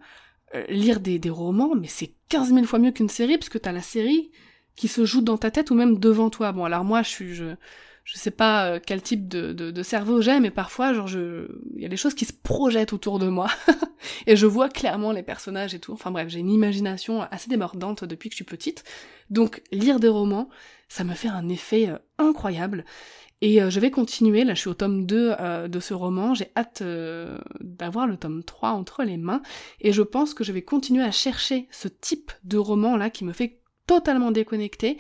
lire 0.70 1.00
des, 1.00 1.20
romans, 1.30 1.74
mais 1.76 1.88
c'est 1.88 2.14
15 2.30 2.54
000 2.54 2.66
fois 2.66 2.80
mieux 2.80 2.92
qu'une 2.92 3.10
série, 3.10 3.38
puisque 3.38 3.60
t'as 3.60 3.72
la 3.72 3.82
série 3.82 4.32
qui 4.76 4.88
se 4.88 5.06
joue 5.06 5.22
dans 5.22 5.38
ta 5.38 5.50
tête 5.50 5.72
ou 5.72 5.76
même 5.76 5.98
devant 5.98 6.30
toi. 6.30 6.52
Bon, 6.52 6.66
alors 6.66 6.84
moi, 6.84 7.02
je 7.02 7.10
suis... 7.10 7.34
Je, 7.34 7.56
je 8.04 8.18
sais 8.18 8.32
pas 8.32 8.66
euh, 8.66 8.80
quel 8.86 9.02
type 9.02 9.28
de, 9.28 9.54
de, 9.54 9.84
cerveau 9.84 10.22
j'ai, 10.22 10.40
mais 10.40 10.52
parfois, 10.52 10.94
genre, 10.94 11.08
je, 11.08 11.48
il 11.76 11.82
y 11.82 11.86
a 11.86 11.90
des 11.90 11.98
choses 11.98 12.14
qui 12.14 12.26
se 12.26 12.34
projettent 12.34 12.94
autour 12.94 13.18
de 13.18 13.28
moi, 13.28 13.48
et 14.28 14.36
je 14.36 14.46
vois 14.46 14.70
clairement 14.70 15.12
les 15.12 15.24
personnages 15.24 15.74
et 15.74 15.80
tout. 15.80 15.94
Enfin 15.94 16.12
bref, 16.12 16.28
j'ai 16.28 16.40
une 16.40 16.50
imagination 16.50 17.22
assez 17.22 17.50
démordante 17.50 18.04
depuis 18.04 18.30
que 18.30 18.34
je 18.34 18.38
suis 18.38 18.44
petite. 18.44 18.84
Donc, 19.30 19.62
lire 19.72 20.00
des 20.00 20.10
romans, 20.10 20.50
ça 20.90 21.04
me 21.04 21.14
fait 21.14 21.30
un 21.30 21.48
effet 21.48 21.90
euh, 21.90 21.98
incroyable. 22.18 22.84
Et 23.44 23.62
euh, 23.62 23.70
je 23.70 23.80
vais 23.80 23.92
continuer, 23.92 24.44
là 24.44 24.54
je 24.54 24.62
suis 24.62 24.70
au 24.70 24.74
tome 24.74 25.06
2 25.06 25.36
de 25.68 25.80
ce 25.80 25.94
roman, 25.94 26.34
j'ai 26.34 26.50
hâte 26.56 26.82
d'avoir 27.60 28.08
le 28.08 28.18
tome 28.18 28.44
3 28.44 28.70
entre 28.70 29.04
les 29.04 29.18
mains, 29.18 29.42
et 29.82 29.92
je 29.92 30.02
pense 30.02 30.34
que 30.34 30.44
je 30.44 30.52
vais 30.52 30.62
continuer 30.62 31.04
à 31.04 31.12
chercher 31.12 31.68
ce 31.72 31.88
type 31.88 32.32
de 32.44 32.58
roman 32.58 32.96
là 32.96 33.10
qui 33.10 33.26
me 33.26 33.34
fait 33.34 33.60
totalement 33.86 34.32
déconnecter, 34.32 34.98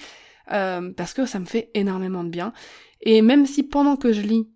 parce 0.47 1.13
que 1.13 1.25
ça 1.25 1.39
me 1.39 1.45
fait 1.45 1.71
énormément 1.73 2.23
de 2.23 2.29
bien. 2.29 2.53
Et 3.03 3.21
même 3.21 3.45
si 3.45 3.63
pendant 3.63 3.97
que 3.97 4.13
je 4.13 4.21
lis, 4.21 4.49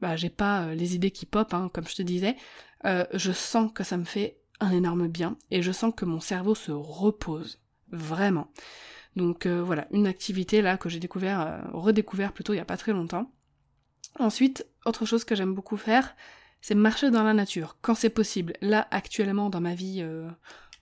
bah 0.00 0.16
j'ai 0.16 0.28
pas 0.28 0.66
euh, 0.66 0.74
les 0.74 0.94
idées 0.94 1.10
qui 1.10 1.24
pop, 1.24 1.54
hein, 1.54 1.70
comme 1.72 1.88
je 1.88 1.96
te 1.96 2.02
disais, 2.02 2.36
euh, 2.84 3.06
je 3.14 3.32
sens 3.32 3.72
que 3.72 3.82
ça 3.82 3.96
me 3.96 4.04
fait 4.04 4.38
un 4.60 4.70
énorme 4.70 5.08
bien 5.08 5.38
et 5.50 5.62
je 5.62 5.72
sens 5.72 5.92
que 5.96 6.04
mon 6.04 6.20
cerveau 6.20 6.54
se 6.54 6.70
repose 6.70 7.62
vraiment. 7.90 8.48
Donc 9.16 9.46
euh, 9.46 9.62
voilà, 9.62 9.88
une 9.90 10.06
activité 10.06 10.60
là 10.60 10.76
que 10.76 10.90
j'ai 10.90 11.00
découvert, 11.00 11.64
redécouvert 11.72 12.34
plutôt 12.34 12.52
il 12.52 12.58
y 12.58 12.60
a 12.60 12.66
pas 12.66 12.76
très 12.76 12.92
longtemps. 12.92 13.32
Ensuite, 14.18 14.66
autre 14.86 15.06
chose 15.06 15.24
que 15.24 15.34
j'aime 15.34 15.54
beaucoup 15.54 15.76
faire, 15.76 16.14
c'est 16.60 16.74
marcher 16.74 17.10
dans 17.10 17.24
la 17.24 17.34
nature, 17.34 17.76
quand 17.82 17.94
c'est 17.94 18.10
possible. 18.10 18.54
Là, 18.60 18.86
actuellement, 18.90 19.50
dans 19.50 19.60
ma 19.60 19.74
vie 19.74 20.02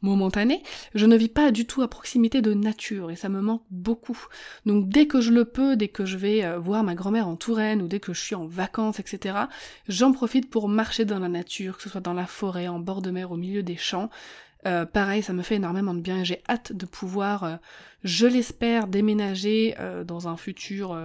momentanée, 0.02 0.62
je 0.94 1.06
ne 1.06 1.16
vis 1.16 1.28
pas 1.28 1.50
du 1.50 1.64
tout 1.64 1.82
à 1.82 1.88
proximité 1.88 2.42
de 2.42 2.52
nature 2.52 3.10
et 3.10 3.16
ça 3.16 3.28
me 3.28 3.40
manque 3.40 3.62
beaucoup. 3.70 4.18
Donc 4.66 4.88
dès 4.88 5.06
que 5.06 5.20
je 5.20 5.30
le 5.30 5.44
peux, 5.44 5.76
dès 5.76 5.88
que 5.88 6.04
je 6.04 6.16
vais 6.16 6.44
euh, 6.44 6.58
voir 6.58 6.82
ma 6.82 6.94
grand-mère 6.94 7.28
en 7.28 7.36
Touraine 7.36 7.80
ou 7.82 7.88
dès 7.88 8.00
que 8.00 8.12
je 8.12 8.20
suis 8.20 8.34
en 8.34 8.46
vacances, 8.46 9.00
etc., 9.00 9.36
j'en 9.88 10.12
profite 10.12 10.50
pour 10.50 10.68
marcher 10.68 11.04
dans 11.04 11.20
la 11.20 11.28
nature, 11.28 11.76
que 11.76 11.84
ce 11.84 11.88
soit 11.88 12.00
dans 12.00 12.14
la 12.14 12.26
forêt, 12.26 12.68
en 12.68 12.80
bord 12.80 13.02
de 13.02 13.10
mer, 13.10 13.30
au 13.30 13.36
milieu 13.36 13.62
des 13.62 13.76
champs. 13.76 14.10
Euh, 14.66 14.86
pareil, 14.86 15.22
ça 15.22 15.32
me 15.32 15.42
fait 15.42 15.56
énormément 15.56 15.94
de 15.94 16.00
bien 16.00 16.20
et 16.20 16.24
j'ai 16.24 16.42
hâte 16.48 16.72
de 16.72 16.86
pouvoir, 16.86 17.44
euh, 17.44 17.56
je 18.04 18.26
l'espère, 18.26 18.86
déménager 18.86 19.74
dans 20.06 20.28
un 20.28 20.36
futur, 20.36 20.98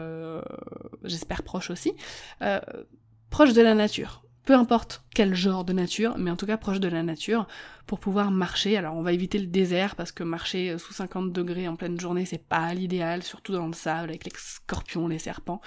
j'espère 1.03 1.43
proche 1.43 1.69
aussi, 1.69 1.93
proche 3.29 3.53
de 3.53 3.61
la 3.61 3.75
nature 3.75 4.23
peu 4.47 4.53
importe 4.53 5.03
quel 5.13 5.35
genre 5.35 5.65
de 5.65 5.73
nature, 5.73 6.17
mais 6.17 6.31
en 6.31 6.37
tout 6.37 6.45
cas 6.45 6.55
proche 6.55 6.79
de 6.79 6.87
la 6.87 7.03
nature, 7.03 7.47
pour 7.85 7.99
pouvoir 7.99 8.31
marcher. 8.31 8.77
Alors 8.77 8.95
on 8.95 9.01
va 9.01 9.11
éviter 9.11 9.39
le 9.39 9.45
désert, 9.45 9.97
parce 9.97 10.13
que 10.13 10.23
marcher 10.23 10.77
sous 10.77 10.93
50 10.93 11.33
degrés 11.33 11.67
en 11.67 11.75
pleine 11.75 11.99
journée, 11.99 12.25
c'est 12.25 12.41
pas 12.41 12.73
l'idéal, 12.73 13.23
surtout 13.23 13.51
dans 13.51 13.67
le 13.67 13.73
sable, 13.73 14.07
avec 14.07 14.23
les 14.23 14.31
scorpions, 14.37 15.09
les 15.09 15.19
serpents. 15.19 15.59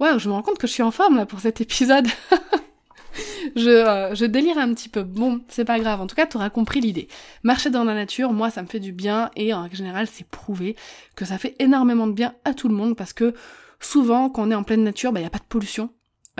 Waouh, 0.00 0.18
je 0.18 0.28
me 0.28 0.32
rends 0.32 0.42
compte 0.42 0.56
que 0.56 0.66
je 0.66 0.72
suis 0.72 0.82
en 0.82 0.90
forme 0.90 1.16
là 1.16 1.26
pour 1.26 1.40
cet 1.40 1.60
épisode. 1.60 2.08
je, 3.56 3.68
euh, 3.68 4.14
je 4.14 4.24
délire 4.24 4.58
un 4.58 4.72
petit 4.74 4.88
peu. 4.88 5.02
Bon, 5.02 5.40
c'est 5.48 5.64
pas 5.64 5.78
grave. 5.78 6.00
En 6.00 6.06
tout 6.06 6.16
cas, 6.16 6.26
tu 6.26 6.36
auras 6.36 6.50
compris 6.50 6.80
l'idée. 6.80 7.08
Marcher 7.42 7.70
dans 7.70 7.84
la 7.84 7.94
nature, 7.94 8.32
moi, 8.32 8.50
ça 8.50 8.62
me 8.62 8.66
fait 8.66 8.80
du 8.80 8.92
bien 8.92 9.30
et 9.36 9.54
en 9.54 9.68
général, 9.70 10.06
c'est 10.06 10.26
prouvé 10.26 10.76
que 11.16 11.24
ça 11.24 11.38
fait 11.38 11.54
énormément 11.58 12.06
de 12.06 12.12
bien 12.12 12.34
à 12.44 12.54
tout 12.54 12.68
le 12.68 12.74
monde 12.74 12.96
parce 12.96 13.12
que 13.12 13.34
souvent, 13.80 14.30
quand 14.30 14.46
on 14.48 14.50
est 14.50 14.54
en 14.54 14.64
pleine 14.64 14.84
nature, 14.84 15.10
il 15.10 15.14
bah, 15.14 15.20
n'y 15.20 15.26
a 15.26 15.30
pas 15.30 15.38
de 15.38 15.44
pollution 15.44 15.90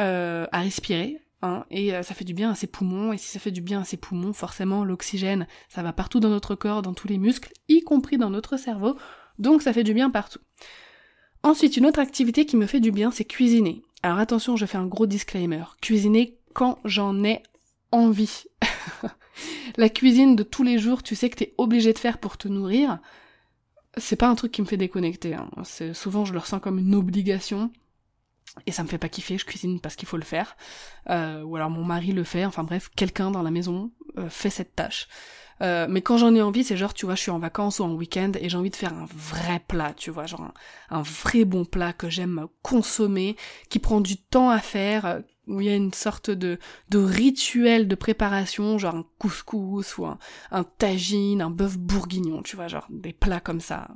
euh, 0.00 0.46
à 0.52 0.60
respirer. 0.60 1.18
Hein, 1.42 1.66
et 1.70 1.94
euh, 1.94 2.02
ça 2.02 2.14
fait 2.14 2.24
du 2.24 2.32
bien 2.32 2.50
à 2.50 2.54
ses 2.54 2.66
poumons, 2.66 3.12
et 3.12 3.18
si 3.18 3.28
ça 3.28 3.38
fait 3.38 3.50
du 3.50 3.60
bien 3.60 3.82
à 3.82 3.84
ses 3.84 3.98
poumons, 3.98 4.32
forcément 4.32 4.82
l'oxygène, 4.82 5.46
ça 5.68 5.82
va 5.82 5.92
partout 5.92 6.18
dans 6.18 6.30
notre 6.30 6.54
corps, 6.54 6.80
dans 6.80 6.94
tous 6.94 7.06
les 7.06 7.18
muscles, 7.18 7.52
y 7.68 7.82
compris 7.82 8.16
dans 8.16 8.30
notre 8.30 8.56
cerveau, 8.56 8.96
donc 9.38 9.60
ça 9.60 9.74
fait 9.74 9.84
du 9.84 9.92
bien 9.92 10.08
partout. 10.08 10.38
Ensuite, 11.42 11.76
une 11.76 11.84
autre 11.84 12.00
activité 12.00 12.46
qui 12.46 12.56
me 12.56 12.64
fait 12.64 12.80
du 12.80 12.92
bien, 12.92 13.10
c'est 13.10 13.26
cuisiner. 13.26 13.82
Alors 14.02 14.18
attention, 14.18 14.56
je 14.56 14.64
fais 14.64 14.78
un 14.78 14.86
gros 14.86 15.04
disclaimer. 15.06 15.64
Cuisiner 15.82 16.38
quand 16.54 16.78
j'en 16.84 17.22
ai 17.24 17.42
envie. 17.92 18.44
la 19.76 19.88
cuisine 19.88 20.36
de 20.36 20.42
tous 20.42 20.62
les 20.62 20.78
jours, 20.78 21.02
tu 21.02 21.14
sais 21.14 21.28
que 21.28 21.36
t'es 21.36 21.54
obligé 21.58 21.92
de 21.92 21.98
faire 21.98 22.18
pour 22.18 22.38
te 22.38 22.48
nourrir, 22.48 22.98
c'est 23.96 24.16
pas 24.16 24.28
un 24.28 24.34
truc 24.34 24.52
qui 24.52 24.62
me 24.62 24.66
fait 24.66 24.76
déconnecter. 24.76 25.34
Hein. 25.34 25.50
Souvent, 25.92 26.24
je 26.24 26.32
le 26.32 26.38
ressens 26.38 26.60
comme 26.60 26.78
une 26.78 26.94
obligation. 26.94 27.70
Et 28.66 28.72
ça 28.72 28.84
me 28.84 28.88
fait 28.88 28.98
pas 28.98 29.08
kiffer, 29.08 29.36
je 29.36 29.44
cuisine 29.44 29.80
parce 29.80 29.96
qu'il 29.96 30.06
faut 30.06 30.16
le 30.16 30.24
faire. 30.24 30.56
Euh, 31.10 31.42
ou 31.42 31.56
alors 31.56 31.70
mon 31.70 31.82
mari 31.82 32.12
le 32.12 32.22
fait, 32.22 32.44
enfin 32.44 32.62
bref, 32.62 32.88
quelqu'un 32.94 33.30
dans 33.32 33.42
la 33.42 33.50
maison 33.50 33.90
euh, 34.16 34.28
fait 34.30 34.50
cette 34.50 34.76
tâche. 34.76 35.08
Euh, 35.60 35.86
mais 35.88 36.02
quand 36.02 36.18
j'en 36.18 36.34
ai 36.34 36.42
envie, 36.42 36.62
c'est 36.62 36.76
genre, 36.76 36.94
tu 36.94 37.06
vois, 37.06 37.14
je 37.14 37.22
suis 37.22 37.30
en 37.30 37.38
vacances 37.38 37.80
ou 37.80 37.84
en 37.84 37.92
week-end 37.94 38.32
et 38.40 38.48
j'ai 38.48 38.56
envie 38.56 38.70
de 38.70 38.76
faire 38.76 38.92
un 38.92 39.06
vrai 39.12 39.60
plat, 39.66 39.92
tu 39.96 40.10
vois, 40.10 40.26
genre 40.26 40.52
un, 40.90 41.02
vrai 41.02 41.44
bon 41.44 41.64
plat 41.64 41.92
que 41.92 42.08
j'aime 42.08 42.46
consommer, 42.62 43.36
qui 43.70 43.78
prend 43.78 44.00
du 44.00 44.16
temps 44.16 44.50
à 44.50 44.58
faire, 44.58 45.22
où 45.46 45.60
il 45.60 45.66
y 45.66 45.70
a 45.70 45.76
une 45.76 45.92
sorte 45.92 46.30
de, 46.30 46.58
de 46.90 46.98
rituel 46.98 47.88
de 47.88 47.94
préparation, 47.94 48.78
genre 48.78 48.96
un 48.96 49.06
couscous 49.18 49.98
ou 49.98 50.06
un, 50.06 50.18
un 50.50 50.64
tagine, 50.64 51.42
un 51.42 51.50
bœuf 51.50 51.76
bourguignon, 51.78 52.42
tu 52.42 52.56
vois, 52.56 52.68
genre 52.68 52.86
des 52.90 53.12
plats 53.12 53.40
comme 53.40 53.60
ça. 53.60 53.88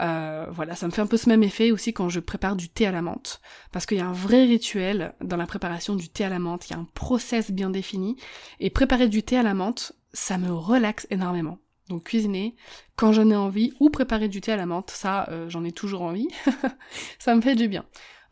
Euh, 0.00 0.46
voilà, 0.50 0.74
ça 0.74 0.86
me 0.86 0.92
fait 0.92 1.02
un 1.02 1.06
peu 1.06 1.16
ce 1.16 1.28
même 1.28 1.44
effet 1.44 1.70
aussi 1.70 1.92
quand 1.92 2.08
je 2.08 2.20
prépare 2.20 2.56
du 2.56 2.68
thé 2.68 2.86
à 2.86 2.92
la 2.92 3.02
menthe, 3.02 3.40
parce 3.70 3.86
qu'il 3.86 3.98
y 3.98 4.00
a 4.00 4.06
un 4.06 4.12
vrai 4.12 4.44
rituel 4.44 5.14
dans 5.20 5.36
la 5.36 5.46
préparation 5.46 5.94
du 5.94 6.08
thé 6.08 6.24
à 6.24 6.28
la 6.28 6.40
menthe, 6.40 6.68
il 6.68 6.72
y 6.72 6.76
a 6.76 6.80
un 6.80 6.88
process 6.94 7.50
bien 7.50 7.70
défini, 7.70 8.16
et 8.58 8.70
préparer 8.70 9.08
du 9.08 9.22
thé 9.22 9.36
à 9.36 9.42
la 9.42 9.54
menthe, 9.54 9.92
ça 10.12 10.38
me 10.38 10.52
relaxe 10.52 11.06
énormément. 11.10 11.58
Donc 11.88 12.04
cuisiner 12.04 12.56
quand 12.96 13.12
j'en 13.12 13.30
ai 13.30 13.36
envie, 13.36 13.72
ou 13.78 13.90
préparer 13.90 14.28
du 14.28 14.40
thé 14.40 14.52
à 14.52 14.56
la 14.56 14.66
menthe, 14.66 14.90
ça 14.90 15.28
euh, 15.28 15.48
j'en 15.48 15.64
ai 15.64 15.72
toujours 15.72 16.02
envie, 16.02 16.28
ça 17.18 17.34
me 17.34 17.40
fait 17.40 17.54
du 17.54 17.68
bien. 17.68 17.84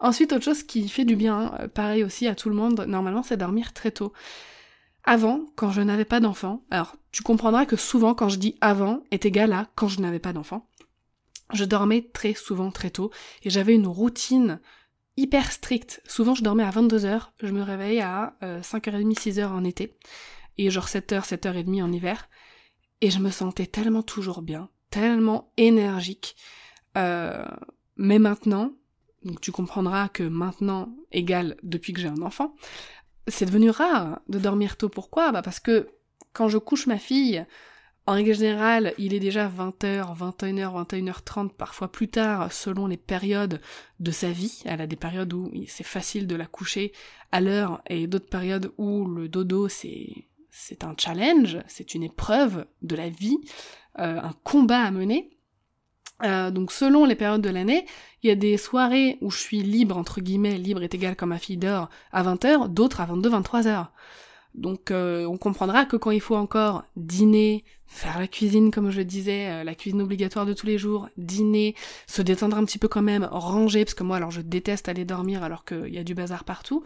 Ensuite, 0.03 0.33
autre 0.33 0.45
chose 0.45 0.65
qui 0.65 0.89
fait 0.89 1.05
du 1.05 1.15
bien, 1.15 1.55
euh, 1.61 1.69
pareil 1.69 2.03
aussi 2.03 2.27
à 2.27 2.35
tout 2.35 2.49
le 2.49 2.57
monde, 2.57 2.85
normalement, 2.89 3.23
c'est 3.23 3.37
dormir 3.37 3.73
très 3.73 3.93
tôt. 3.93 4.13
Avant, 5.05 5.47
quand 5.55 5.71
je 5.71 5.81
n'avais 5.81 6.05
pas 6.05 6.19
d'enfant, 6.19 6.65
alors 6.71 6.97
tu 7.13 7.23
comprendras 7.23 7.67
que 7.67 7.77
souvent 7.77 8.15
quand 8.15 8.29
je 8.29 8.39
dis 8.39 8.57
avant 8.61 9.03
est 9.11 9.25
égal 9.27 9.53
à 9.53 9.69
quand 9.77 9.89
je 9.89 10.01
n'avais 10.01 10.19
pas 10.19 10.33
d'enfant, 10.33 10.69
je 11.53 11.65
dormais 11.65 12.11
très 12.13 12.35
souvent 12.35 12.71
très 12.71 12.91
tôt 12.91 13.11
et 13.43 13.51
j'avais 13.51 13.75
une 13.75 13.87
routine 13.87 14.61
hyper 15.17 15.51
stricte. 15.51 16.03
Souvent 16.07 16.35
je 16.35 16.45
dormais 16.45 16.63
à 16.63 16.71
22h, 16.71 17.31
je 17.43 17.53
me 17.53 17.63
réveillais 17.63 18.01
à 18.01 18.37
5h30, 18.43 19.15
6h 19.15 19.47
en 19.47 19.65
été 19.65 19.97
et 20.57 20.71
genre 20.71 20.87
7h, 20.87 21.29
7h30 21.29 21.83
en 21.83 21.93
hiver 21.93 22.29
et 23.01 23.11
je 23.11 23.19
me 23.19 23.31
sentais 23.31 23.67
tellement 23.67 24.05
toujours 24.05 24.41
bien, 24.41 24.69
tellement 24.91 25.53
énergique. 25.57 26.37
Euh, 26.97 27.45
mais 27.97 28.21
maintenant, 28.21 28.73
donc 29.25 29.41
tu 29.41 29.53
comprendras 29.53 30.09
que 30.09 30.23
maintenant 30.23 30.95
égale 31.13 31.57
depuis 31.63 31.93
que 31.93 32.01
j'ai 32.01 32.09
un 32.09 32.23
enfant, 32.23 32.55
c'est 33.29 33.47
devenu 33.47 33.71
rare 33.71 34.21
de 34.29 34.39
dormir 34.39 34.77
tôt. 34.77 34.89
Pourquoi? 34.89 35.33
Bah 35.33 35.43
parce 35.43 35.61
que 35.61 35.89
quand 36.33 36.49
je 36.49 36.59
couche 36.59 36.87
ma 36.87 36.99
fille, 36.99 37.45
en 38.07 38.15
règle 38.15 38.35
générale, 38.35 38.95
il 38.99 39.15
est 39.15 39.21
déjà 39.21 39.49
20h, 39.49 40.17
21h, 40.17 40.87
21h30, 40.89 41.51
parfois 41.51 41.91
plus 41.91 42.09
tard, 42.09 42.53
selon 42.53 42.89
les 42.89 42.97
périodes 42.97 43.61
de 44.01 44.11
sa 44.11 44.31
vie. 44.31 44.63
Elle 44.65 44.81
a 44.81 44.89
des 44.89 44.97
périodes 44.97 45.33
où 45.33 45.51
c'est 45.69 45.85
facile 45.85 46.27
de 46.27 46.35
la 46.35 46.47
coucher 46.47 46.93
à 47.31 47.41
l'heure 47.41 47.81
et 47.87 48.09
d'autres 48.09 48.29
périodes 48.29 48.73
où 48.77 49.07
le 49.07 49.29
dodo 49.29 49.69
c'est 49.69 50.27
un 50.83 50.95
challenge, 50.99 51.59
c'est 51.69 51.95
une 51.95 52.03
épreuve 52.03 52.67
de 52.83 52.97
la 52.97 53.09
vie, 53.09 53.39
euh, 54.01 54.21
un 54.21 54.33
combat 54.43 54.81
à 54.81 54.91
mener. 54.91 55.31
Euh, 56.25 56.51
donc 56.51 56.73
selon 56.73 57.05
les 57.05 57.15
périodes 57.15 57.43
de 57.43 57.51
l'année, 57.51 57.87
il 58.23 58.29
y 58.29 58.31
a 58.31 58.37
des 58.37 58.57
soirées 58.57 59.19
où 59.21 59.31
je 59.31 59.39
suis 59.39 59.63
libre, 59.63 59.97
entre 59.97 60.21
guillemets, 60.21 60.59
libre 60.59 60.83
est 60.83 60.95
égal 60.95 61.17
comme 61.17 61.31
ma 61.31 61.39
fille 61.39 61.57
dort 61.57 61.89
à 62.13 62.23
20h, 62.23 62.69
d'autres 62.69 63.01
à 63.01 63.07
22-23h. 63.07 63.87
Donc 64.55 64.91
euh, 64.91 65.25
on 65.27 65.39
comprendra 65.39 65.87
que 65.87 65.97
quand 65.97 66.11
il 66.11 66.21
faut 66.21 66.37
encore 66.37 66.85
dîner, 66.97 67.65
faire 67.87 68.19
la 68.19 68.29
cuisine 68.29 68.71
comme 68.71 68.91
je 68.91 69.01
disais, 69.01 69.49
euh, 69.49 69.65
la 69.65 69.75
cuisine 69.75 70.03
obligatoire 70.03 70.47
de 70.47 70.53
tous 70.53 70.67
les 70.67 70.79
jours, 70.79 71.09
dîner, 71.17 71.75
se 72.07 72.23
détendre 72.23 72.57
un 72.57 72.65
petit 72.65 72.79
peu 72.79 72.89
quand 72.89 73.03
même, 73.03 73.27
ranger, 73.31 73.85
parce 73.85 73.95
que 73.95 74.05
moi 74.05 74.19
alors 74.19 74.31
je 74.31 74.43
déteste 74.43 74.89
aller 74.89 75.05
dormir 75.05 75.43
alors 75.43 75.65
qu'il 75.65 75.93
y 75.93 75.99
a 75.99 76.05
du 76.05 76.15
bazar 76.15 76.45
partout, 76.45 76.85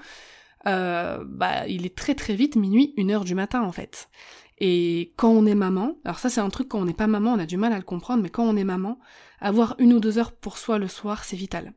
bah 0.64 1.68
il 1.68 1.86
est 1.86 1.94
très 1.94 2.16
très 2.16 2.34
vite 2.34 2.56
minuit, 2.56 2.92
une 2.96 3.12
heure 3.12 3.24
du 3.24 3.36
matin 3.36 3.62
en 3.62 3.70
fait. 3.70 4.08
Et 4.58 5.12
quand 5.16 5.30
on 5.30 5.46
est 5.46 5.54
maman, 5.54 5.96
alors 6.04 6.18
ça 6.18 6.30
c'est 6.30 6.40
un 6.40 6.48
truc 6.48 6.68
quand 6.68 6.80
on 6.80 6.86
n'est 6.86 6.94
pas 6.94 7.06
maman, 7.06 7.34
on 7.34 7.38
a 7.38 7.46
du 7.46 7.56
mal 7.56 7.72
à 7.72 7.76
le 7.76 7.84
comprendre, 7.84 8.22
mais 8.22 8.30
quand 8.30 8.44
on 8.44 8.56
est 8.56 8.64
maman, 8.64 8.98
avoir 9.40 9.74
une 9.78 9.92
ou 9.92 10.00
deux 10.00 10.18
heures 10.18 10.32
pour 10.32 10.56
soi 10.56 10.78
le 10.78 10.88
soir, 10.88 11.24
c'est 11.24 11.36
vital 11.36 11.74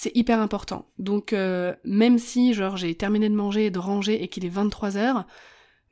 c'est 0.00 0.16
hyper 0.16 0.40
important. 0.40 0.86
Donc 0.98 1.34
euh, 1.34 1.74
même 1.84 2.18
si 2.18 2.54
genre 2.54 2.78
j'ai 2.78 2.94
terminé 2.94 3.28
de 3.28 3.34
manger, 3.34 3.70
de 3.70 3.78
ranger 3.78 4.22
et 4.22 4.28
qu'il 4.28 4.46
est 4.46 4.48
23 4.48 4.96
heures, 4.96 5.26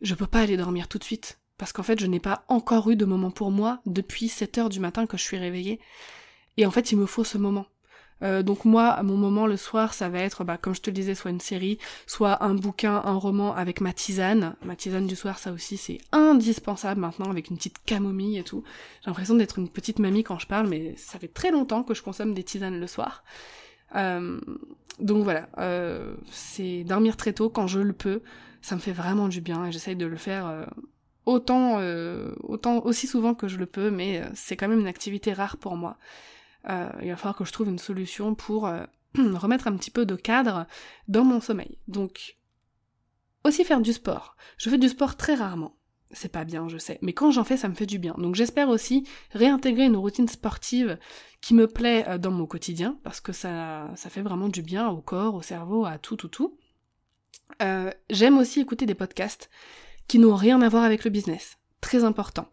je 0.01 0.15
peux 0.15 0.27
pas 0.27 0.41
aller 0.41 0.57
dormir 0.57 0.89
tout 0.89 0.97
de 0.97 1.05
suite 1.05 1.41
parce 1.59 1.75
qu'en 1.75 1.83
fait 1.83 2.01
je 2.01 2.07
n'ai 2.07 2.19
pas 2.19 2.43
encore 2.49 2.89
eu 2.91 2.97
de 2.97 3.05
moment 3.05 3.31
pour 3.31 3.51
moi 3.51 3.83
depuis 3.85 4.29
7 4.29 4.57
heures 4.57 4.69
du 4.71 4.81
matin 4.81 5.07
que 5.07 5.19
je 5.19 5.23
suis 5.25 5.37
réveillée. 5.37 5.79
Et 6.57 6.65
en 6.65 6.71
fait 6.71 6.91
il 6.91 6.97
me 6.97 7.05
faut 7.05 7.23
ce 7.23 7.37
moment. 7.37 7.67
Euh, 8.23 8.43
donc 8.43 8.65
moi, 8.65 9.01
mon 9.03 9.17
moment 9.17 9.47
le 9.47 9.57
soir, 9.57 9.95
ça 9.95 10.09
va 10.09 10.21
être, 10.21 10.45
bah, 10.45 10.57
comme 10.57 10.75
je 10.75 10.81
te 10.81 10.91
le 10.91 10.95
disais, 10.95 11.15
soit 11.15 11.31
une 11.31 11.41
série, 11.41 11.79
soit 12.07 12.43
un 12.43 12.55
bouquin, 12.55 13.03
un 13.05 13.15
roman 13.15 13.55
avec 13.55 13.81
ma 13.81 13.93
tisane. 13.93 14.57
Ma 14.65 14.77
tisane 14.77 15.07
du 15.07 15.17
soir, 15.17 15.39
ça 15.39 15.53
aussi, 15.53 15.77
c'est 15.77 15.99
indispensable 16.13 17.01
maintenant, 17.01 17.31
avec 17.31 17.51
une 17.51 17.57
petite 17.57 17.79
camomille 17.85 18.39
et 18.39 18.45
tout. 18.45 18.65
J'ai 19.03 19.11
l'impression 19.11 19.35
d'être 19.35 19.59
une 19.59 19.69
petite 19.69 19.99
mamie 19.99 20.25
quand 20.25 20.39
je 20.39 20.47
parle, 20.47 20.69
mais 20.69 20.95
ça 20.97 21.19
fait 21.19 21.29
très 21.29 21.51
longtemps 21.51 21.83
que 21.83 21.95
je 21.95 22.03
consomme 22.03 22.35
des 22.35 22.45
tisanes 22.45 22.81
le 22.81 22.87
soir. 22.87 23.25
Euh, 23.95 24.41
donc 24.99 25.25
voilà, 25.25 25.49
euh, 25.59 26.15
c'est 26.31 26.85
dormir 26.85 27.17
très 27.17 27.33
tôt 27.33 27.51
quand 27.51 27.67
je 27.67 27.81
le 27.81 27.93
peux. 27.93 28.23
Ça 28.61 28.75
me 28.75 28.81
fait 28.81 28.93
vraiment 28.93 29.29
du 29.29 29.41
bien 29.41 29.67
et 29.67 29.73
j'essaye 29.73 29.95
de 29.95 30.07
le 30.07 30.17
faire 30.17 30.67
autant, 31.27 31.81
autant 32.43 32.85
aussi 32.85 33.07
souvent 33.07 33.33
que 33.35 33.47
je 33.47 33.57
le 33.57 33.67
peux, 33.67 33.89
mais 33.89 34.25
c'est 34.35 34.57
quand 34.57 34.67
même 34.67 34.81
une 34.81 34.89
activité 34.89 35.33
rare 35.33 35.59
pour 35.59 35.77
moi. 35.77 35.97
Il 36.65 37.09
va 37.09 37.17
falloir 37.17 37.37
que 37.37 37.45
je 37.45 37.53
trouve 37.53 37.69
une 37.69 37.79
solution 37.79 38.35
pour 38.35 38.63
remettre 39.17 39.69
un 39.69 39.77
petit 39.77 39.91
peu 39.91 40.05
de 40.07 40.17
cadre 40.17 40.67
dans 41.07 41.25
mon 41.25 41.41
sommeil. 41.41 41.79
Donc 41.89 42.37
aussi 43.45 43.65
faire 43.65 43.81
du 43.81 43.93
sport. 43.93 44.37
Je 44.59 44.69
fais 44.69 44.79
du 44.79 44.89
sport 44.89 45.17
très 45.17 45.35
rarement 45.35 45.79
c'est 46.11 46.33
pas 46.33 46.45
bien, 46.45 46.69
je 46.69 46.79
sais. 46.79 46.99
Mais 47.03 47.13
quand 47.13 47.31
j'en 47.31 47.45
fais, 47.45 47.57
ça 47.57 47.69
me 47.69 47.75
fait 47.75 47.87
du 47.87 47.99
bien. 47.99 48.15
Donc 48.19 48.35
j'espère 48.35 48.69
aussi 48.69 49.07
réintégrer 49.33 49.85
une 49.85 49.97
routine 49.97 50.29
sportive 50.29 50.99
qui 51.41 51.55
me 51.55 51.67
plaît 51.67 52.05
euh, 52.09 52.19
dans 52.19 52.31
mon 52.31 52.47
quotidien, 52.47 52.99
parce 53.03 53.21
que 53.21 53.33
ça, 53.33 53.91
ça 53.95 54.11
fait 54.11 54.23
vraiment 54.23 54.49
du 54.49 54.63
bien 54.63 54.89
au 54.89 55.01
corps, 55.01 55.35
au 55.35 55.43
cerveau, 55.43 55.85
à 55.85 55.99
tout, 55.99 56.17
tout, 56.17 56.29
tout. 56.29 56.57
Euh, 57.63 57.91
j'aime 58.11 58.39
aussi 58.39 58.61
écouter 58.61 58.87
des 58.87 58.95
podcasts 58.95 59.51
qui 60.07 60.19
n'ont 60.19 60.35
rien 60.35 60.61
à 60.63 60.69
voir 60.69 60.85
avec 60.85 61.05
le 61.05 61.11
business. 61.11 61.58
Très 61.81 62.05
important 62.05 62.49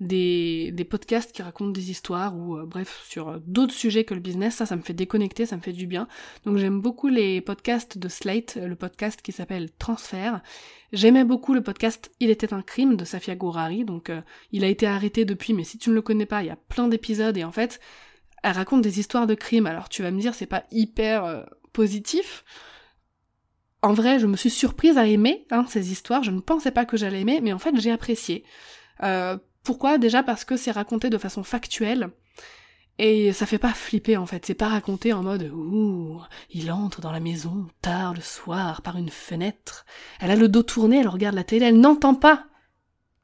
des, 0.00 0.70
des 0.72 0.84
podcasts 0.84 1.32
qui 1.32 1.42
racontent 1.42 1.70
des 1.70 1.90
histoires 1.90 2.36
ou 2.36 2.56
euh, 2.56 2.64
bref 2.64 3.04
sur 3.08 3.28
euh, 3.28 3.38
d'autres 3.46 3.74
sujets 3.74 4.04
que 4.04 4.14
le 4.14 4.20
business, 4.20 4.56
ça 4.56 4.66
ça 4.66 4.76
me 4.76 4.82
fait 4.82 4.92
déconnecter, 4.92 5.46
ça 5.46 5.56
me 5.56 5.60
fait 5.60 5.72
du 5.72 5.86
bien. 5.86 6.06
Donc 6.44 6.56
j'aime 6.58 6.80
beaucoup 6.80 7.08
les 7.08 7.40
podcasts 7.40 7.98
de 7.98 8.08
Slate, 8.08 8.56
le 8.56 8.76
podcast 8.76 9.20
qui 9.22 9.32
s'appelle 9.32 9.70
Transfert. 9.78 10.40
J'aimais 10.92 11.24
beaucoup 11.24 11.52
le 11.52 11.62
podcast 11.62 12.10
Il 12.20 12.30
était 12.30 12.54
un 12.54 12.62
crime 12.62 12.96
de 12.96 13.04
Safia 13.04 13.34
Gourari, 13.34 13.84
donc 13.84 14.10
euh, 14.10 14.20
il 14.52 14.64
a 14.64 14.68
été 14.68 14.86
arrêté 14.86 15.24
depuis, 15.24 15.52
mais 15.52 15.64
si 15.64 15.78
tu 15.78 15.90
ne 15.90 15.94
le 15.94 16.02
connais 16.02 16.26
pas, 16.26 16.42
il 16.42 16.46
y 16.46 16.50
a 16.50 16.56
plein 16.56 16.88
d'épisodes 16.88 17.36
et 17.36 17.44
en 17.44 17.52
fait, 17.52 17.80
elle 18.42 18.52
raconte 18.52 18.82
des 18.82 19.00
histoires 19.00 19.26
de 19.26 19.34
crimes. 19.34 19.66
Alors 19.66 19.88
tu 19.88 20.02
vas 20.02 20.12
me 20.12 20.20
dire 20.20 20.34
c'est 20.34 20.46
pas 20.46 20.64
hyper 20.70 21.46
positif. 21.72 22.44
En 23.82 23.92
vrai, 23.92 24.18
je 24.18 24.26
me 24.26 24.36
suis 24.36 24.50
surprise 24.50 24.98
à 24.98 25.06
aimer 25.06 25.46
hein, 25.50 25.64
ces 25.68 25.92
histoires. 25.92 26.22
Je 26.22 26.30
ne 26.30 26.40
pensais 26.40 26.72
pas 26.72 26.84
que 26.84 26.96
j'allais 26.96 27.20
aimer, 27.20 27.40
mais 27.40 27.52
en 27.52 27.58
fait, 27.58 27.78
j'ai 27.78 27.92
apprécié. 27.92 28.44
Euh, 29.02 29.38
pourquoi? 29.62 29.98
Déjà 29.98 30.22
parce 30.22 30.44
que 30.44 30.56
c'est 30.56 30.70
raconté 30.70 31.10
de 31.10 31.18
façon 31.18 31.44
factuelle. 31.44 32.10
Et 32.98 33.32
ça 33.32 33.46
fait 33.46 33.58
pas 33.58 33.74
flipper 33.74 34.16
en 34.16 34.26
fait, 34.26 34.44
c'est 34.44 34.54
pas 34.54 34.68
raconté 34.68 35.12
en 35.12 35.22
mode 35.22 35.52
ouh, 35.54 36.20
il 36.50 36.72
entre 36.72 37.00
dans 37.00 37.12
la 37.12 37.20
maison 37.20 37.68
tard 37.80 38.12
le 38.12 38.20
soir 38.20 38.82
par 38.82 38.96
une 38.96 39.08
fenêtre. 39.08 39.86
Elle 40.20 40.32
a 40.32 40.36
le 40.36 40.48
dos 40.48 40.64
tourné, 40.64 40.98
elle 40.98 41.08
regarde 41.08 41.36
la 41.36 41.44
télé, 41.44 41.66
elle 41.66 41.78
n'entend 41.78 42.16
pas 42.16 42.47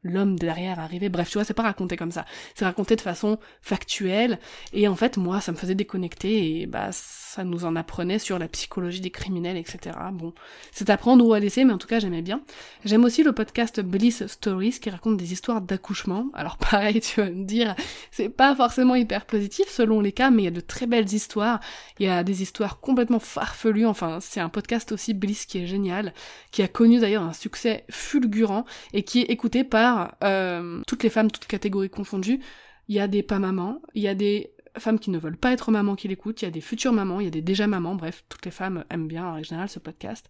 l'homme 0.05 0.39
derrière 0.39 0.79
arriver. 0.79 1.09
Bref, 1.09 1.31
tu 1.31 1.39
vois, 1.39 1.45
c'est 1.45 1.55
pas 1.55 1.63
raconté 1.63 1.97
comme 1.97 2.13
ça. 2.13 2.25
C'est 2.55 2.65
raconté 2.65 2.95
de 2.95 3.01
façon 3.01 3.39
factuelle. 3.63 4.39
Et 4.73 4.87
en 4.87 4.95
fait, 4.95 5.17
moi, 5.17 5.41
ça 5.41 5.51
me 5.51 5.57
faisait 5.57 5.75
déconnecter 5.75 6.61
et 6.61 6.67
bah, 6.67 6.91
ça 6.93 7.43
nous 7.43 7.65
en 7.65 7.75
apprenait 7.75 8.19
sur 8.19 8.39
la 8.39 8.47
psychologie 8.47 9.01
des 9.01 9.11
criminels, 9.11 9.57
etc. 9.57 9.97
Bon, 10.13 10.33
c'est 10.71 10.91
à 10.91 10.97
prendre 10.97 11.27
ou 11.27 11.33
à 11.33 11.41
laisser, 11.41 11.65
mais 11.65 11.73
en 11.73 11.79
tout 11.79 11.89
cas, 11.89 11.99
j'aimais 11.99 12.23
bien. 12.23 12.43
J'aime 12.85 13.05
aussi 13.05 13.23
le 13.23 13.33
podcast 13.33 13.81
Bliss 13.81 14.27
Stories 14.27 14.79
qui 14.81 14.91
raconte 14.91 15.17
des 15.17 15.33
histoires 15.33 15.61
d'accouchement. 15.61 16.27
Alors 16.35 16.57
pareil, 16.71 17.01
tu 17.01 17.21
vas 17.21 17.31
me 17.31 17.45
dire, 17.45 17.75
c'est 18.11 18.29
pas 18.29 18.55
forcément 18.55 18.95
hyper 18.95 19.25
positif 19.25 19.69
selon 19.69 20.01
les 20.01 20.13
cas, 20.13 20.31
mais 20.31 20.43
il 20.43 20.45
y 20.45 20.49
a 20.49 20.53
de 20.53 20.61
très 20.61 20.87
belles 20.87 21.13
histoires. 21.13 21.61
Il 21.99 22.07
y 22.07 22.09
a 22.09 22.23
des 22.23 22.43
histoires 22.43 22.81
complètement 22.81 23.19
farfelues. 23.19 23.87
Enfin, 23.87 24.19
c'est 24.21 24.41
un 24.41 24.49
podcast 24.49 24.93
aussi 24.93 25.15
Bliss 25.15 25.47
qui 25.47 25.59
est 25.59 25.67
génial, 25.67 26.13
qui 26.51 26.63
a 26.63 26.69
connu 26.69 27.01
d'ailleurs 27.01 27.23
un 27.23 27.33
succès 27.33 27.85
fulgurant 27.91 28.65
et 28.93 29.03
qui 29.03 29.21
est 29.21 29.31
écouté 29.31 29.65
par 29.65 29.94
euh, 30.23 30.81
toutes 30.87 31.03
les 31.03 31.11
femmes, 31.11 31.31
toutes 31.31 31.47
catégories 31.47 31.91
confondues. 31.91 32.41
Il 32.89 32.95
y 32.95 33.01
a 33.01 33.09
des 33.09 33.23
pas 33.23 33.39
mamans, 33.39 33.81
il 33.95 34.03
y 34.03 34.09
a 34.09 34.15
des 34.15 34.53
femmes 34.79 34.99
qui 34.99 35.11
ne 35.11 35.19
veulent 35.19 35.37
pas 35.37 35.53
être 35.53 35.71
mamans 35.71 35.95
qui 35.95 36.09
l'écoutent, 36.09 36.43
il 36.43 36.45
y 36.45 36.49
a 36.49 36.51
des 36.51 36.61
futures 36.61 36.93
mamans, 36.93 37.21
il 37.21 37.25
y 37.25 37.29
a 37.29 37.31
des 37.31 37.43
déjà 37.43 37.67
mamans, 37.67 37.95
bref, 37.95 38.25
toutes 38.29 38.45
les 38.45 38.51
femmes 38.51 38.85
aiment 38.91 39.09
bien 39.09 39.25
en 39.25 39.43
général 39.43 39.69
ce 39.69 39.79
podcast. 39.79 40.29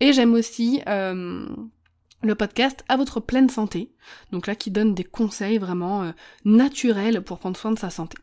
Et 0.00 0.12
j'aime 0.12 0.34
aussi 0.34 0.82
euh, 0.88 1.46
le 2.22 2.34
podcast 2.34 2.84
à 2.88 2.96
votre 2.96 3.20
pleine 3.20 3.50
santé, 3.50 3.92
donc 4.32 4.46
là 4.46 4.54
qui 4.54 4.70
donne 4.70 4.94
des 4.94 5.04
conseils 5.04 5.58
vraiment 5.58 6.02
euh, 6.02 6.12
naturels 6.44 7.22
pour 7.22 7.38
prendre 7.38 7.56
soin 7.56 7.72
de 7.72 7.78
sa 7.78 7.90
santé. 7.90 8.16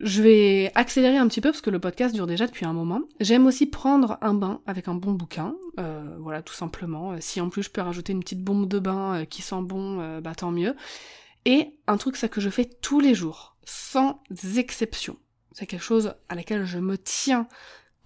Je 0.00 0.22
vais 0.22 0.72
accélérer 0.74 1.16
un 1.16 1.26
petit 1.26 1.40
peu 1.40 1.50
parce 1.50 1.62
que 1.62 1.70
le 1.70 1.78
podcast 1.78 2.14
dure 2.14 2.26
déjà 2.26 2.46
depuis 2.46 2.66
un 2.66 2.72
moment. 2.72 3.02
J'aime 3.20 3.46
aussi 3.46 3.66
prendre 3.66 4.18
un 4.20 4.34
bain 4.34 4.60
avec 4.66 4.88
un 4.88 4.94
bon 4.94 5.12
bouquin, 5.12 5.54
euh, 5.80 6.16
voilà 6.18 6.42
tout 6.42 6.52
simplement. 6.52 7.18
Si 7.20 7.40
en 7.40 7.48
plus 7.48 7.62
je 7.62 7.70
peux 7.70 7.80
rajouter 7.80 8.12
une 8.12 8.20
petite 8.20 8.42
bombe 8.42 8.68
de 8.68 8.78
bain 8.78 9.24
qui 9.24 9.40
sent 9.40 9.62
bon, 9.62 10.20
bah 10.20 10.34
tant 10.34 10.50
mieux. 10.50 10.76
Et 11.46 11.74
un 11.86 11.96
truc 11.96 12.16
ça 12.16 12.28
que 12.28 12.40
je 12.40 12.50
fais 12.50 12.66
tous 12.66 13.00
les 13.00 13.14
jours, 13.14 13.56
sans 13.64 14.22
exception. 14.56 15.16
C'est 15.52 15.66
quelque 15.66 15.82
chose 15.82 16.14
à 16.28 16.34
laquelle 16.34 16.66
je 16.66 16.78
me 16.78 16.98
tiens 16.98 17.48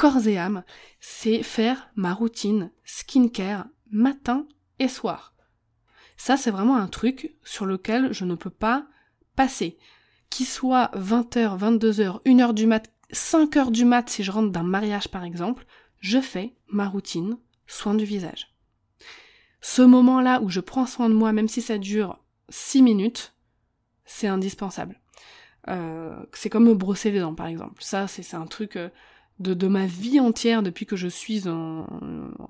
corps 0.01 0.27
et 0.27 0.39
âme, 0.39 0.65
c'est 0.99 1.43
faire 1.43 1.91
ma 1.95 2.15
routine 2.15 2.71
skincare 2.85 3.67
matin 3.91 4.47
et 4.79 4.89
soir. 4.89 5.35
Ça, 6.17 6.39
c'est 6.39 6.51
vraiment 6.51 6.77
un 6.77 6.87
truc 6.87 7.35
sur 7.45 7.67
lequel 7.67 8.11
je 8.11 8.25
ne 8.25 8.35
peux 8.35 8.51
pas 8.51 8.87
passer. 9.37 9.77
Qu'il 10.31 10.47
soit 10.47 10.91
20h, 10.95 11.59
22h, 11.59 12.23
1h 12.25 12.55
du 12.55 12.67
mat, 12.67 12.91
5h 13.13 13.71
du 13.71 13.85
mat 13.85 14.09
si 14.09 14.23
je 14.23 14.31
rentre 14.31 14.51
d'un 14.51 14.63
mariage 14.63 15.09
par 15.09 15.25
exemple, 15.25 15.67
je 15.99 16.21
fais 16.21 16.55
ma 16.69 16.89
routine 16.89 17.37
soin 17.67 17.95
du 17.95 18.05
visage. 18.05 18.55
Ce 19.61 19.83
moment-là 19.83 20.41
où 20.41 20.49
je 20.49 20.61
prends 20.61 20.87
soin 20.87 21.09
de 21.09 21.15
moi, 21.15 21.33
même 21.33 21.49
si 21.49 21.61
ça 21.61 21.79
dure 21.79 22.19
6 22.49 22.83
minutes, 22.83 23.35
c'est 24.05 24.27
indispensable. 24.27 25.01
Euh, 25.69 26.17
c'est 26.33 26.49
comme 26.49 26.65
me 26.65 26.75
brosser 26.75 27.11
les 27.11 27.21
dents 27.21 27.35
par 27.35 27.47
exemple. 27.47 27.83
Ça, 27.83 28.07
c'est 28.09 28.35
un 28.35 28.47
truc 28.47 28.77
euh, 28.77 28.89
de, 29.39 29.69
ma 29.69 29.87
vie 29.87 30.21
entière 30.21 30.63
depuis 30.63 30.87
que 30.87 30.97
je 30.97 31.09
suis 31.09 31.49
un, 31.49 31.87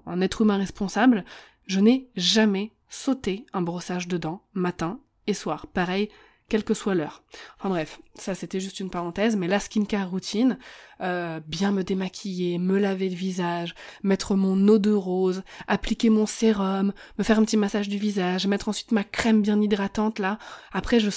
un 0.06 0.20
être 0.20 0.42
humain 0.42 0.56
responsable. 0.56 1.25
Je 1.66 1.80
n'ai 1.80 2.08
jamais 2.16 2.72
sauté 2.88 3.46
un 3.52 3.62
brossage 3.62 4.08
de 4.08 4.16
dents 4.16 4.42
matin 4.54 5.00
et 5.26 5.34
soir. 5.34 5.66
Pareil, 5.66 6.08
quelle 6.50 6.64
que 6.64 6.75
soit 6.75 6.95
l'heure. 6.95 7.23
Enfin 7.59 7.71
bref, 7.71 8.00
ça 8.14 8.35
c'était 8.35 8.61
juste 8.61 8.80
une 8.80 8.90
parenthèse, 8.90 9.37
mais 9.37 9.47
la 9.47 9.61
skincare 9.61 10.11
routine, 10.11 10.59
euh, 11.00 11.40
bien 11.47 11.71
me 11.71 11.83
démaquiller, 11.83 12.59
me 12.59 12.78
laver 12.78 13.09
le 13.09 13.14
visage, 13.14 13.75
mettre 14.02 14.35
mon 14.35 14.69
eau 14.69 14.78
de 14.78 14.90
rose, 14.90 15.42
appliquer 15.69 16.11
mon 16.11 16.26
sérum, 16.26 16.92
me 17.19 17.25
faire 17.25 17.38
un 17.38 17.45
petit 17.45 17.57
massage 17.57 17.88
du 17.88 17.97
visage, 17.97 18.49
mettre 18.49 18.69
ensuite 18.69 18.90
ma 18.90 19.04
crème 19.04 19.40
bien 19.40 19.61
hydratante 19.62 20.19
là. 20.19 20.38
Après 20.73 20.99
je, 20.99 21.09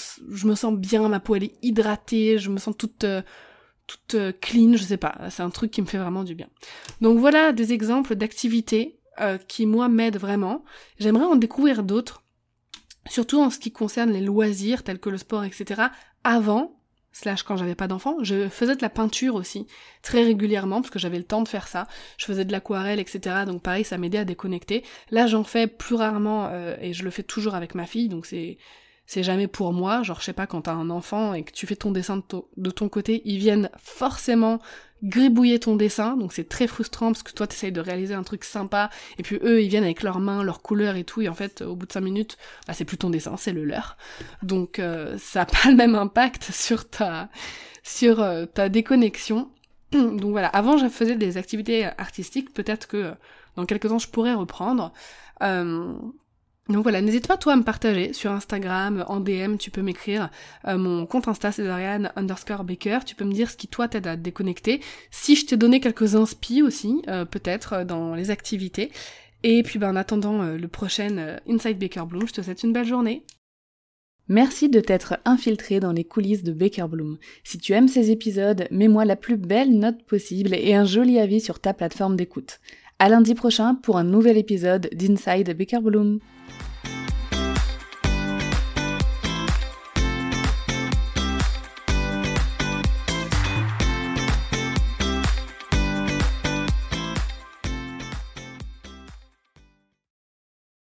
me 0.46 0.56
sens 0.56 0.76
bien, 0.76 1.10
ma 1.10 1.20
peau 1.20 1.36
elle 1.36 1.46
est 1.46 1.58
hydratée, 1.62 2.38
je 2.38 2.50
me 2.50 2.58
sens 2.58 2.78
toute... 2.78 3.04
Euh, 3.04 3.22
toute 3.86 4.16
euh, 4.16 4.32
clean, 4.40 4.78
je 4.78 4.84
sais 4.84 4.96
pas, 4.96 5.14
c'est 5.30 5.44
un 5.44 5.50
truc 5.50 5.70
qui 5.70 5.82
me 5.82 5.86
fait 5.86 5.98
vraiment 5.98 6.24
du 6.24 6.36
bien. 6.36 6.48
Donc 7.02 7.20
voilà 7.20 7.52
des 7.52 7.74
exemples 7.74 8.16
d'activités 8.16 8.98
qui 9.48 9.68
moi 9.68 9.90
m'aident 9.90 10.18
vraiment. 10.18 10.64
J'aimerais 10.98 11.26
en 11.26 11.36
découvrir 11.36 11.84
d'autres 11.84 12.23
surtout 13.10 13.42
en 13.42 13.50
ce 13.50 13.60
qui 13.60 13.72
concerne 13.72 14.12
les 14.12 14.22
loisirs 14.22 14.84
tels 14.84 15.00
que 15.00 15.10
le 15.10 15.18
sport, 15.18 15.44
etc. 15.44 15.84
Avant, 16.24 16.80
slash 17.12 17.44
quand 17.44 17.58
j'avais 17.58 17.76
pas 17.76 17.88
d'enfant, 17.88 18.18
je 18.22 18.50
faisais 18.50 18.76
de 18.76 18.82
la 18.82 18.90
peinture 18.90 19.36
aussi, 19.36 19.68
très 20.02 20.24
régulièrement, 20.24 20.82
parce 20.82 20.90
que 20.90 21.00
j'avais 21.00 21.18
le 21.18 21.24
temps 21.24 21.42
de 21.42 21.48
faire 21.48 21.68
ça. 21.68 21.88
Je 22.18 22.26
faisais 22.26 22.46
de 22.46 22.52
l'aquarelle, 22.52 23.00
etc. 23.00 23.46
Donc 23.46 23.62
pareil, 23.62 23.84
ça 23.84 23.98
m'aidait 23.98 24.20
à 24.20 24.26
déconnecter. 24.26 24.84
Là, 25.12 25.28
j'en 25.28 25.44
fais 25.44 25.68
plus 25.68 25.96
rarement, 25.96 26.48
euh, 26.52 26.76
et 26.82 26.94
je 26.94 27.04
le 27.04 27.12
fais 27.12 27.24
toujours 27.24 27.56
avec 27.56 27.76
ma 27.76 27.86
fille, 27.86 28.10
donc 28.10 28.26
c'est 28.26 28.58
c'est 29.06 29.24
jamais 29.24 29.48
pour 29.48 29.74
moi. 29.74 30.02
Genre, 30.04 30.20
je 30.20 30.26
sais 30.26 30.34
pas, 30.34 30.48
quand 30.48 30.62
t'as 30.62 30.74
un 30.74 30.90
enfant 30.90 31.34
et 31.34 31.44
que 31.44 31.52
tu 31.52 31.68
fais 31.68 31.76
ton 31.76 31.92
dessin 31.92 32.18
de, 32.18 32.24
de 32.56 32.72
ton 32.72 32.90
côté, 32.90 33.22
ils 33.26 33.38
viennent 33.38 33.70
forcément 33.78 34.60
gribouiller 35.04 35.60
ton 35.60 35.76
dessin, 35.76 36.16
donc 36.16 36.34
c'est 36.34 36.48
très 36.48 36.68
frustrant 36.68 37.12
parce 37.12 37.24
que 37.24 37.32
toi 37.34 37.46
t'essayes 37.46 37.72
de 37.72 37.82
réaliser 37.82 38.14
un 38.14 38.24
truc 38.24 38.44
sympa, 38.44 38.90
et 39.18 39.24
puis 39.24 39.38
eux 39.44 39.62
ils 39.62 39.68
viennent 39.68 39.84
avec 39.84 40.02
leurs 40.02 40.20
mains, 40.20 40.44
leurs 40.44 40.62
couleurs 40.62 40.96
et 40.96 41.04
tout, 41.04 41.22
et 41.22 41.30
en 41.30 41.34
fait 41.34 41.62
au 41.62 41.76
bout 41.76 41.86
de 41.86 41.92
5 41.92 42.02
minutes, 42.02 42.38
bah, 42.68 42.74
c'est 42.74 42.86
plus 42.86 42.98
ton 42.98 43.10
dessin, 43.10 43.36
c'est 43.38 43.52
le 43.52 43.66
leur. 43.66 43.98
Donc 44.42 44.80
euh, 44.80 45.18
ça 45.18 45.42
a 45.42 45.46
pas 45.46 45.70
le 45.70 45.76
même 45.76 45.96
impact 45.96 46.52
sur 46.52 46.90
ta 46.90 47.30
sur 47.84 48.22
euh, 48.22 48.46
ta 48.46 48.70
déconnexion. 48.70 49.50
Donc 49.92 50.32
voilà, 50.32 50.48
avant 50.48 50.78
je 50.78 50.88
faisais 50.88 51.16
des 51.16 51.38
activités 51.38 51.86
artistiques, 51.98 52.54
peut-être 52.54 52.88
que 52.88 52.98
euh, 52.98 53.12
dans 53.56 53.66
quelques 53.66 53.90
temps 53.90 54.00
je 54.00 54.08
pourrais 54.08 54.34
reprendre. 54.34 54.94
Donc 56.70 56.84
voilà, 56.84 57.02
n'hésite 57.02 57.28
pas 57.28 57.36
toi 57.36 57.54
à 57.54 57.56
me 57.58 57.64
partager 57.64 58.14
sur 58.14 58.32
Instagram, 58.32 59.04
en 59.10 59.20
DM, 59.20 59.58
tu 59.58 59.70
peux 59.70 59.82
m'écrire 59.82 60.30
euh, 60.66 60.78
mon 60.78 61.06
compte 61.06 61.28
Insta 61.28 61.52
c'est 61.52 61.68
underscore 62.16 62.64
Baker, 62.64 63.00
tu 63.06 63.16
peux 63.16 63.26
me 63.26 63.34
dire 63.34 63.50
ce 63.50 63.58
qui 63.58 63.68
toi 63.68 63.90
t'aide 63.90 64.08
à 64.08 64.16
te 64.16 64.22
déconnecter, 64.22 64.80
si 65.12 65.36
je 65.36 65.46
t'ai 65.46 65.58
donné 65.58 65.82
quelques 65.82 66.16
inspi 66.16 66.62
aussi, 66.62 67.02
euh, 67.10 67.26
peut-être 67.26 67.74
euh, 67.74 67.84
dans 67.84 68.16
les 68.16 68.32
activités. 68.32 68.92
Et 69.44 69.62
puis 69.62 69.78
ben, 69.78 69.92
en 69.92 69.98
attendant 69.98 70.42
le 70.42 70.68
prochain 70.70 71.38
Inside 71.50 71.78
Baker 71.78 72.04
Bloom, 72.08 72.26
je 72.26 72.32
te 72.32 72.42
souhaite 72.42 72.64
une 72.64 72.72
belle 72.72 72.88
journée. 72.88 73.26
Merci 74.30 74.70
de 74.70 74.80
t'être 74.80 75.18
infiltré 75.26 75.82
dans 75.82 75.92
les 75.92 76.06
coulisses 76.06 76.44
de 76.44 76.54
Baker 76.54 76.86
Bloom. 76.90 77.18
Si 77.44 77.58
tu 77.58 77.74
aimes 77.74 77.90
ces 77.90 78.10
épisodes, 78.10 78.68
mets-moi 78.72 79.04
la 79.04 79.18
plus 79.18 79.36
belle 79.36 79.78
note 79.78 80.02
possible 80.04 80.54
et 80.54 80.74
un 80.74 80.86
joli 80.86 81.20
avis 81.20 81.42
sur 81.42 81.60
ta 81.60 81.74
plateforme 81.74 82.16
d'écoute. 82.16 82.62
À 83.00 83.10
lundi 83.10 83.36
prochain 83.36 83.76
pour 83.76 83.98
un 83.98 84.06
nouvel 84.06 84.38
épisode 84.38 84.90
d'Inside 84.94 85.58
Baker 85.58 85.82
Bloom. 85.82 86.20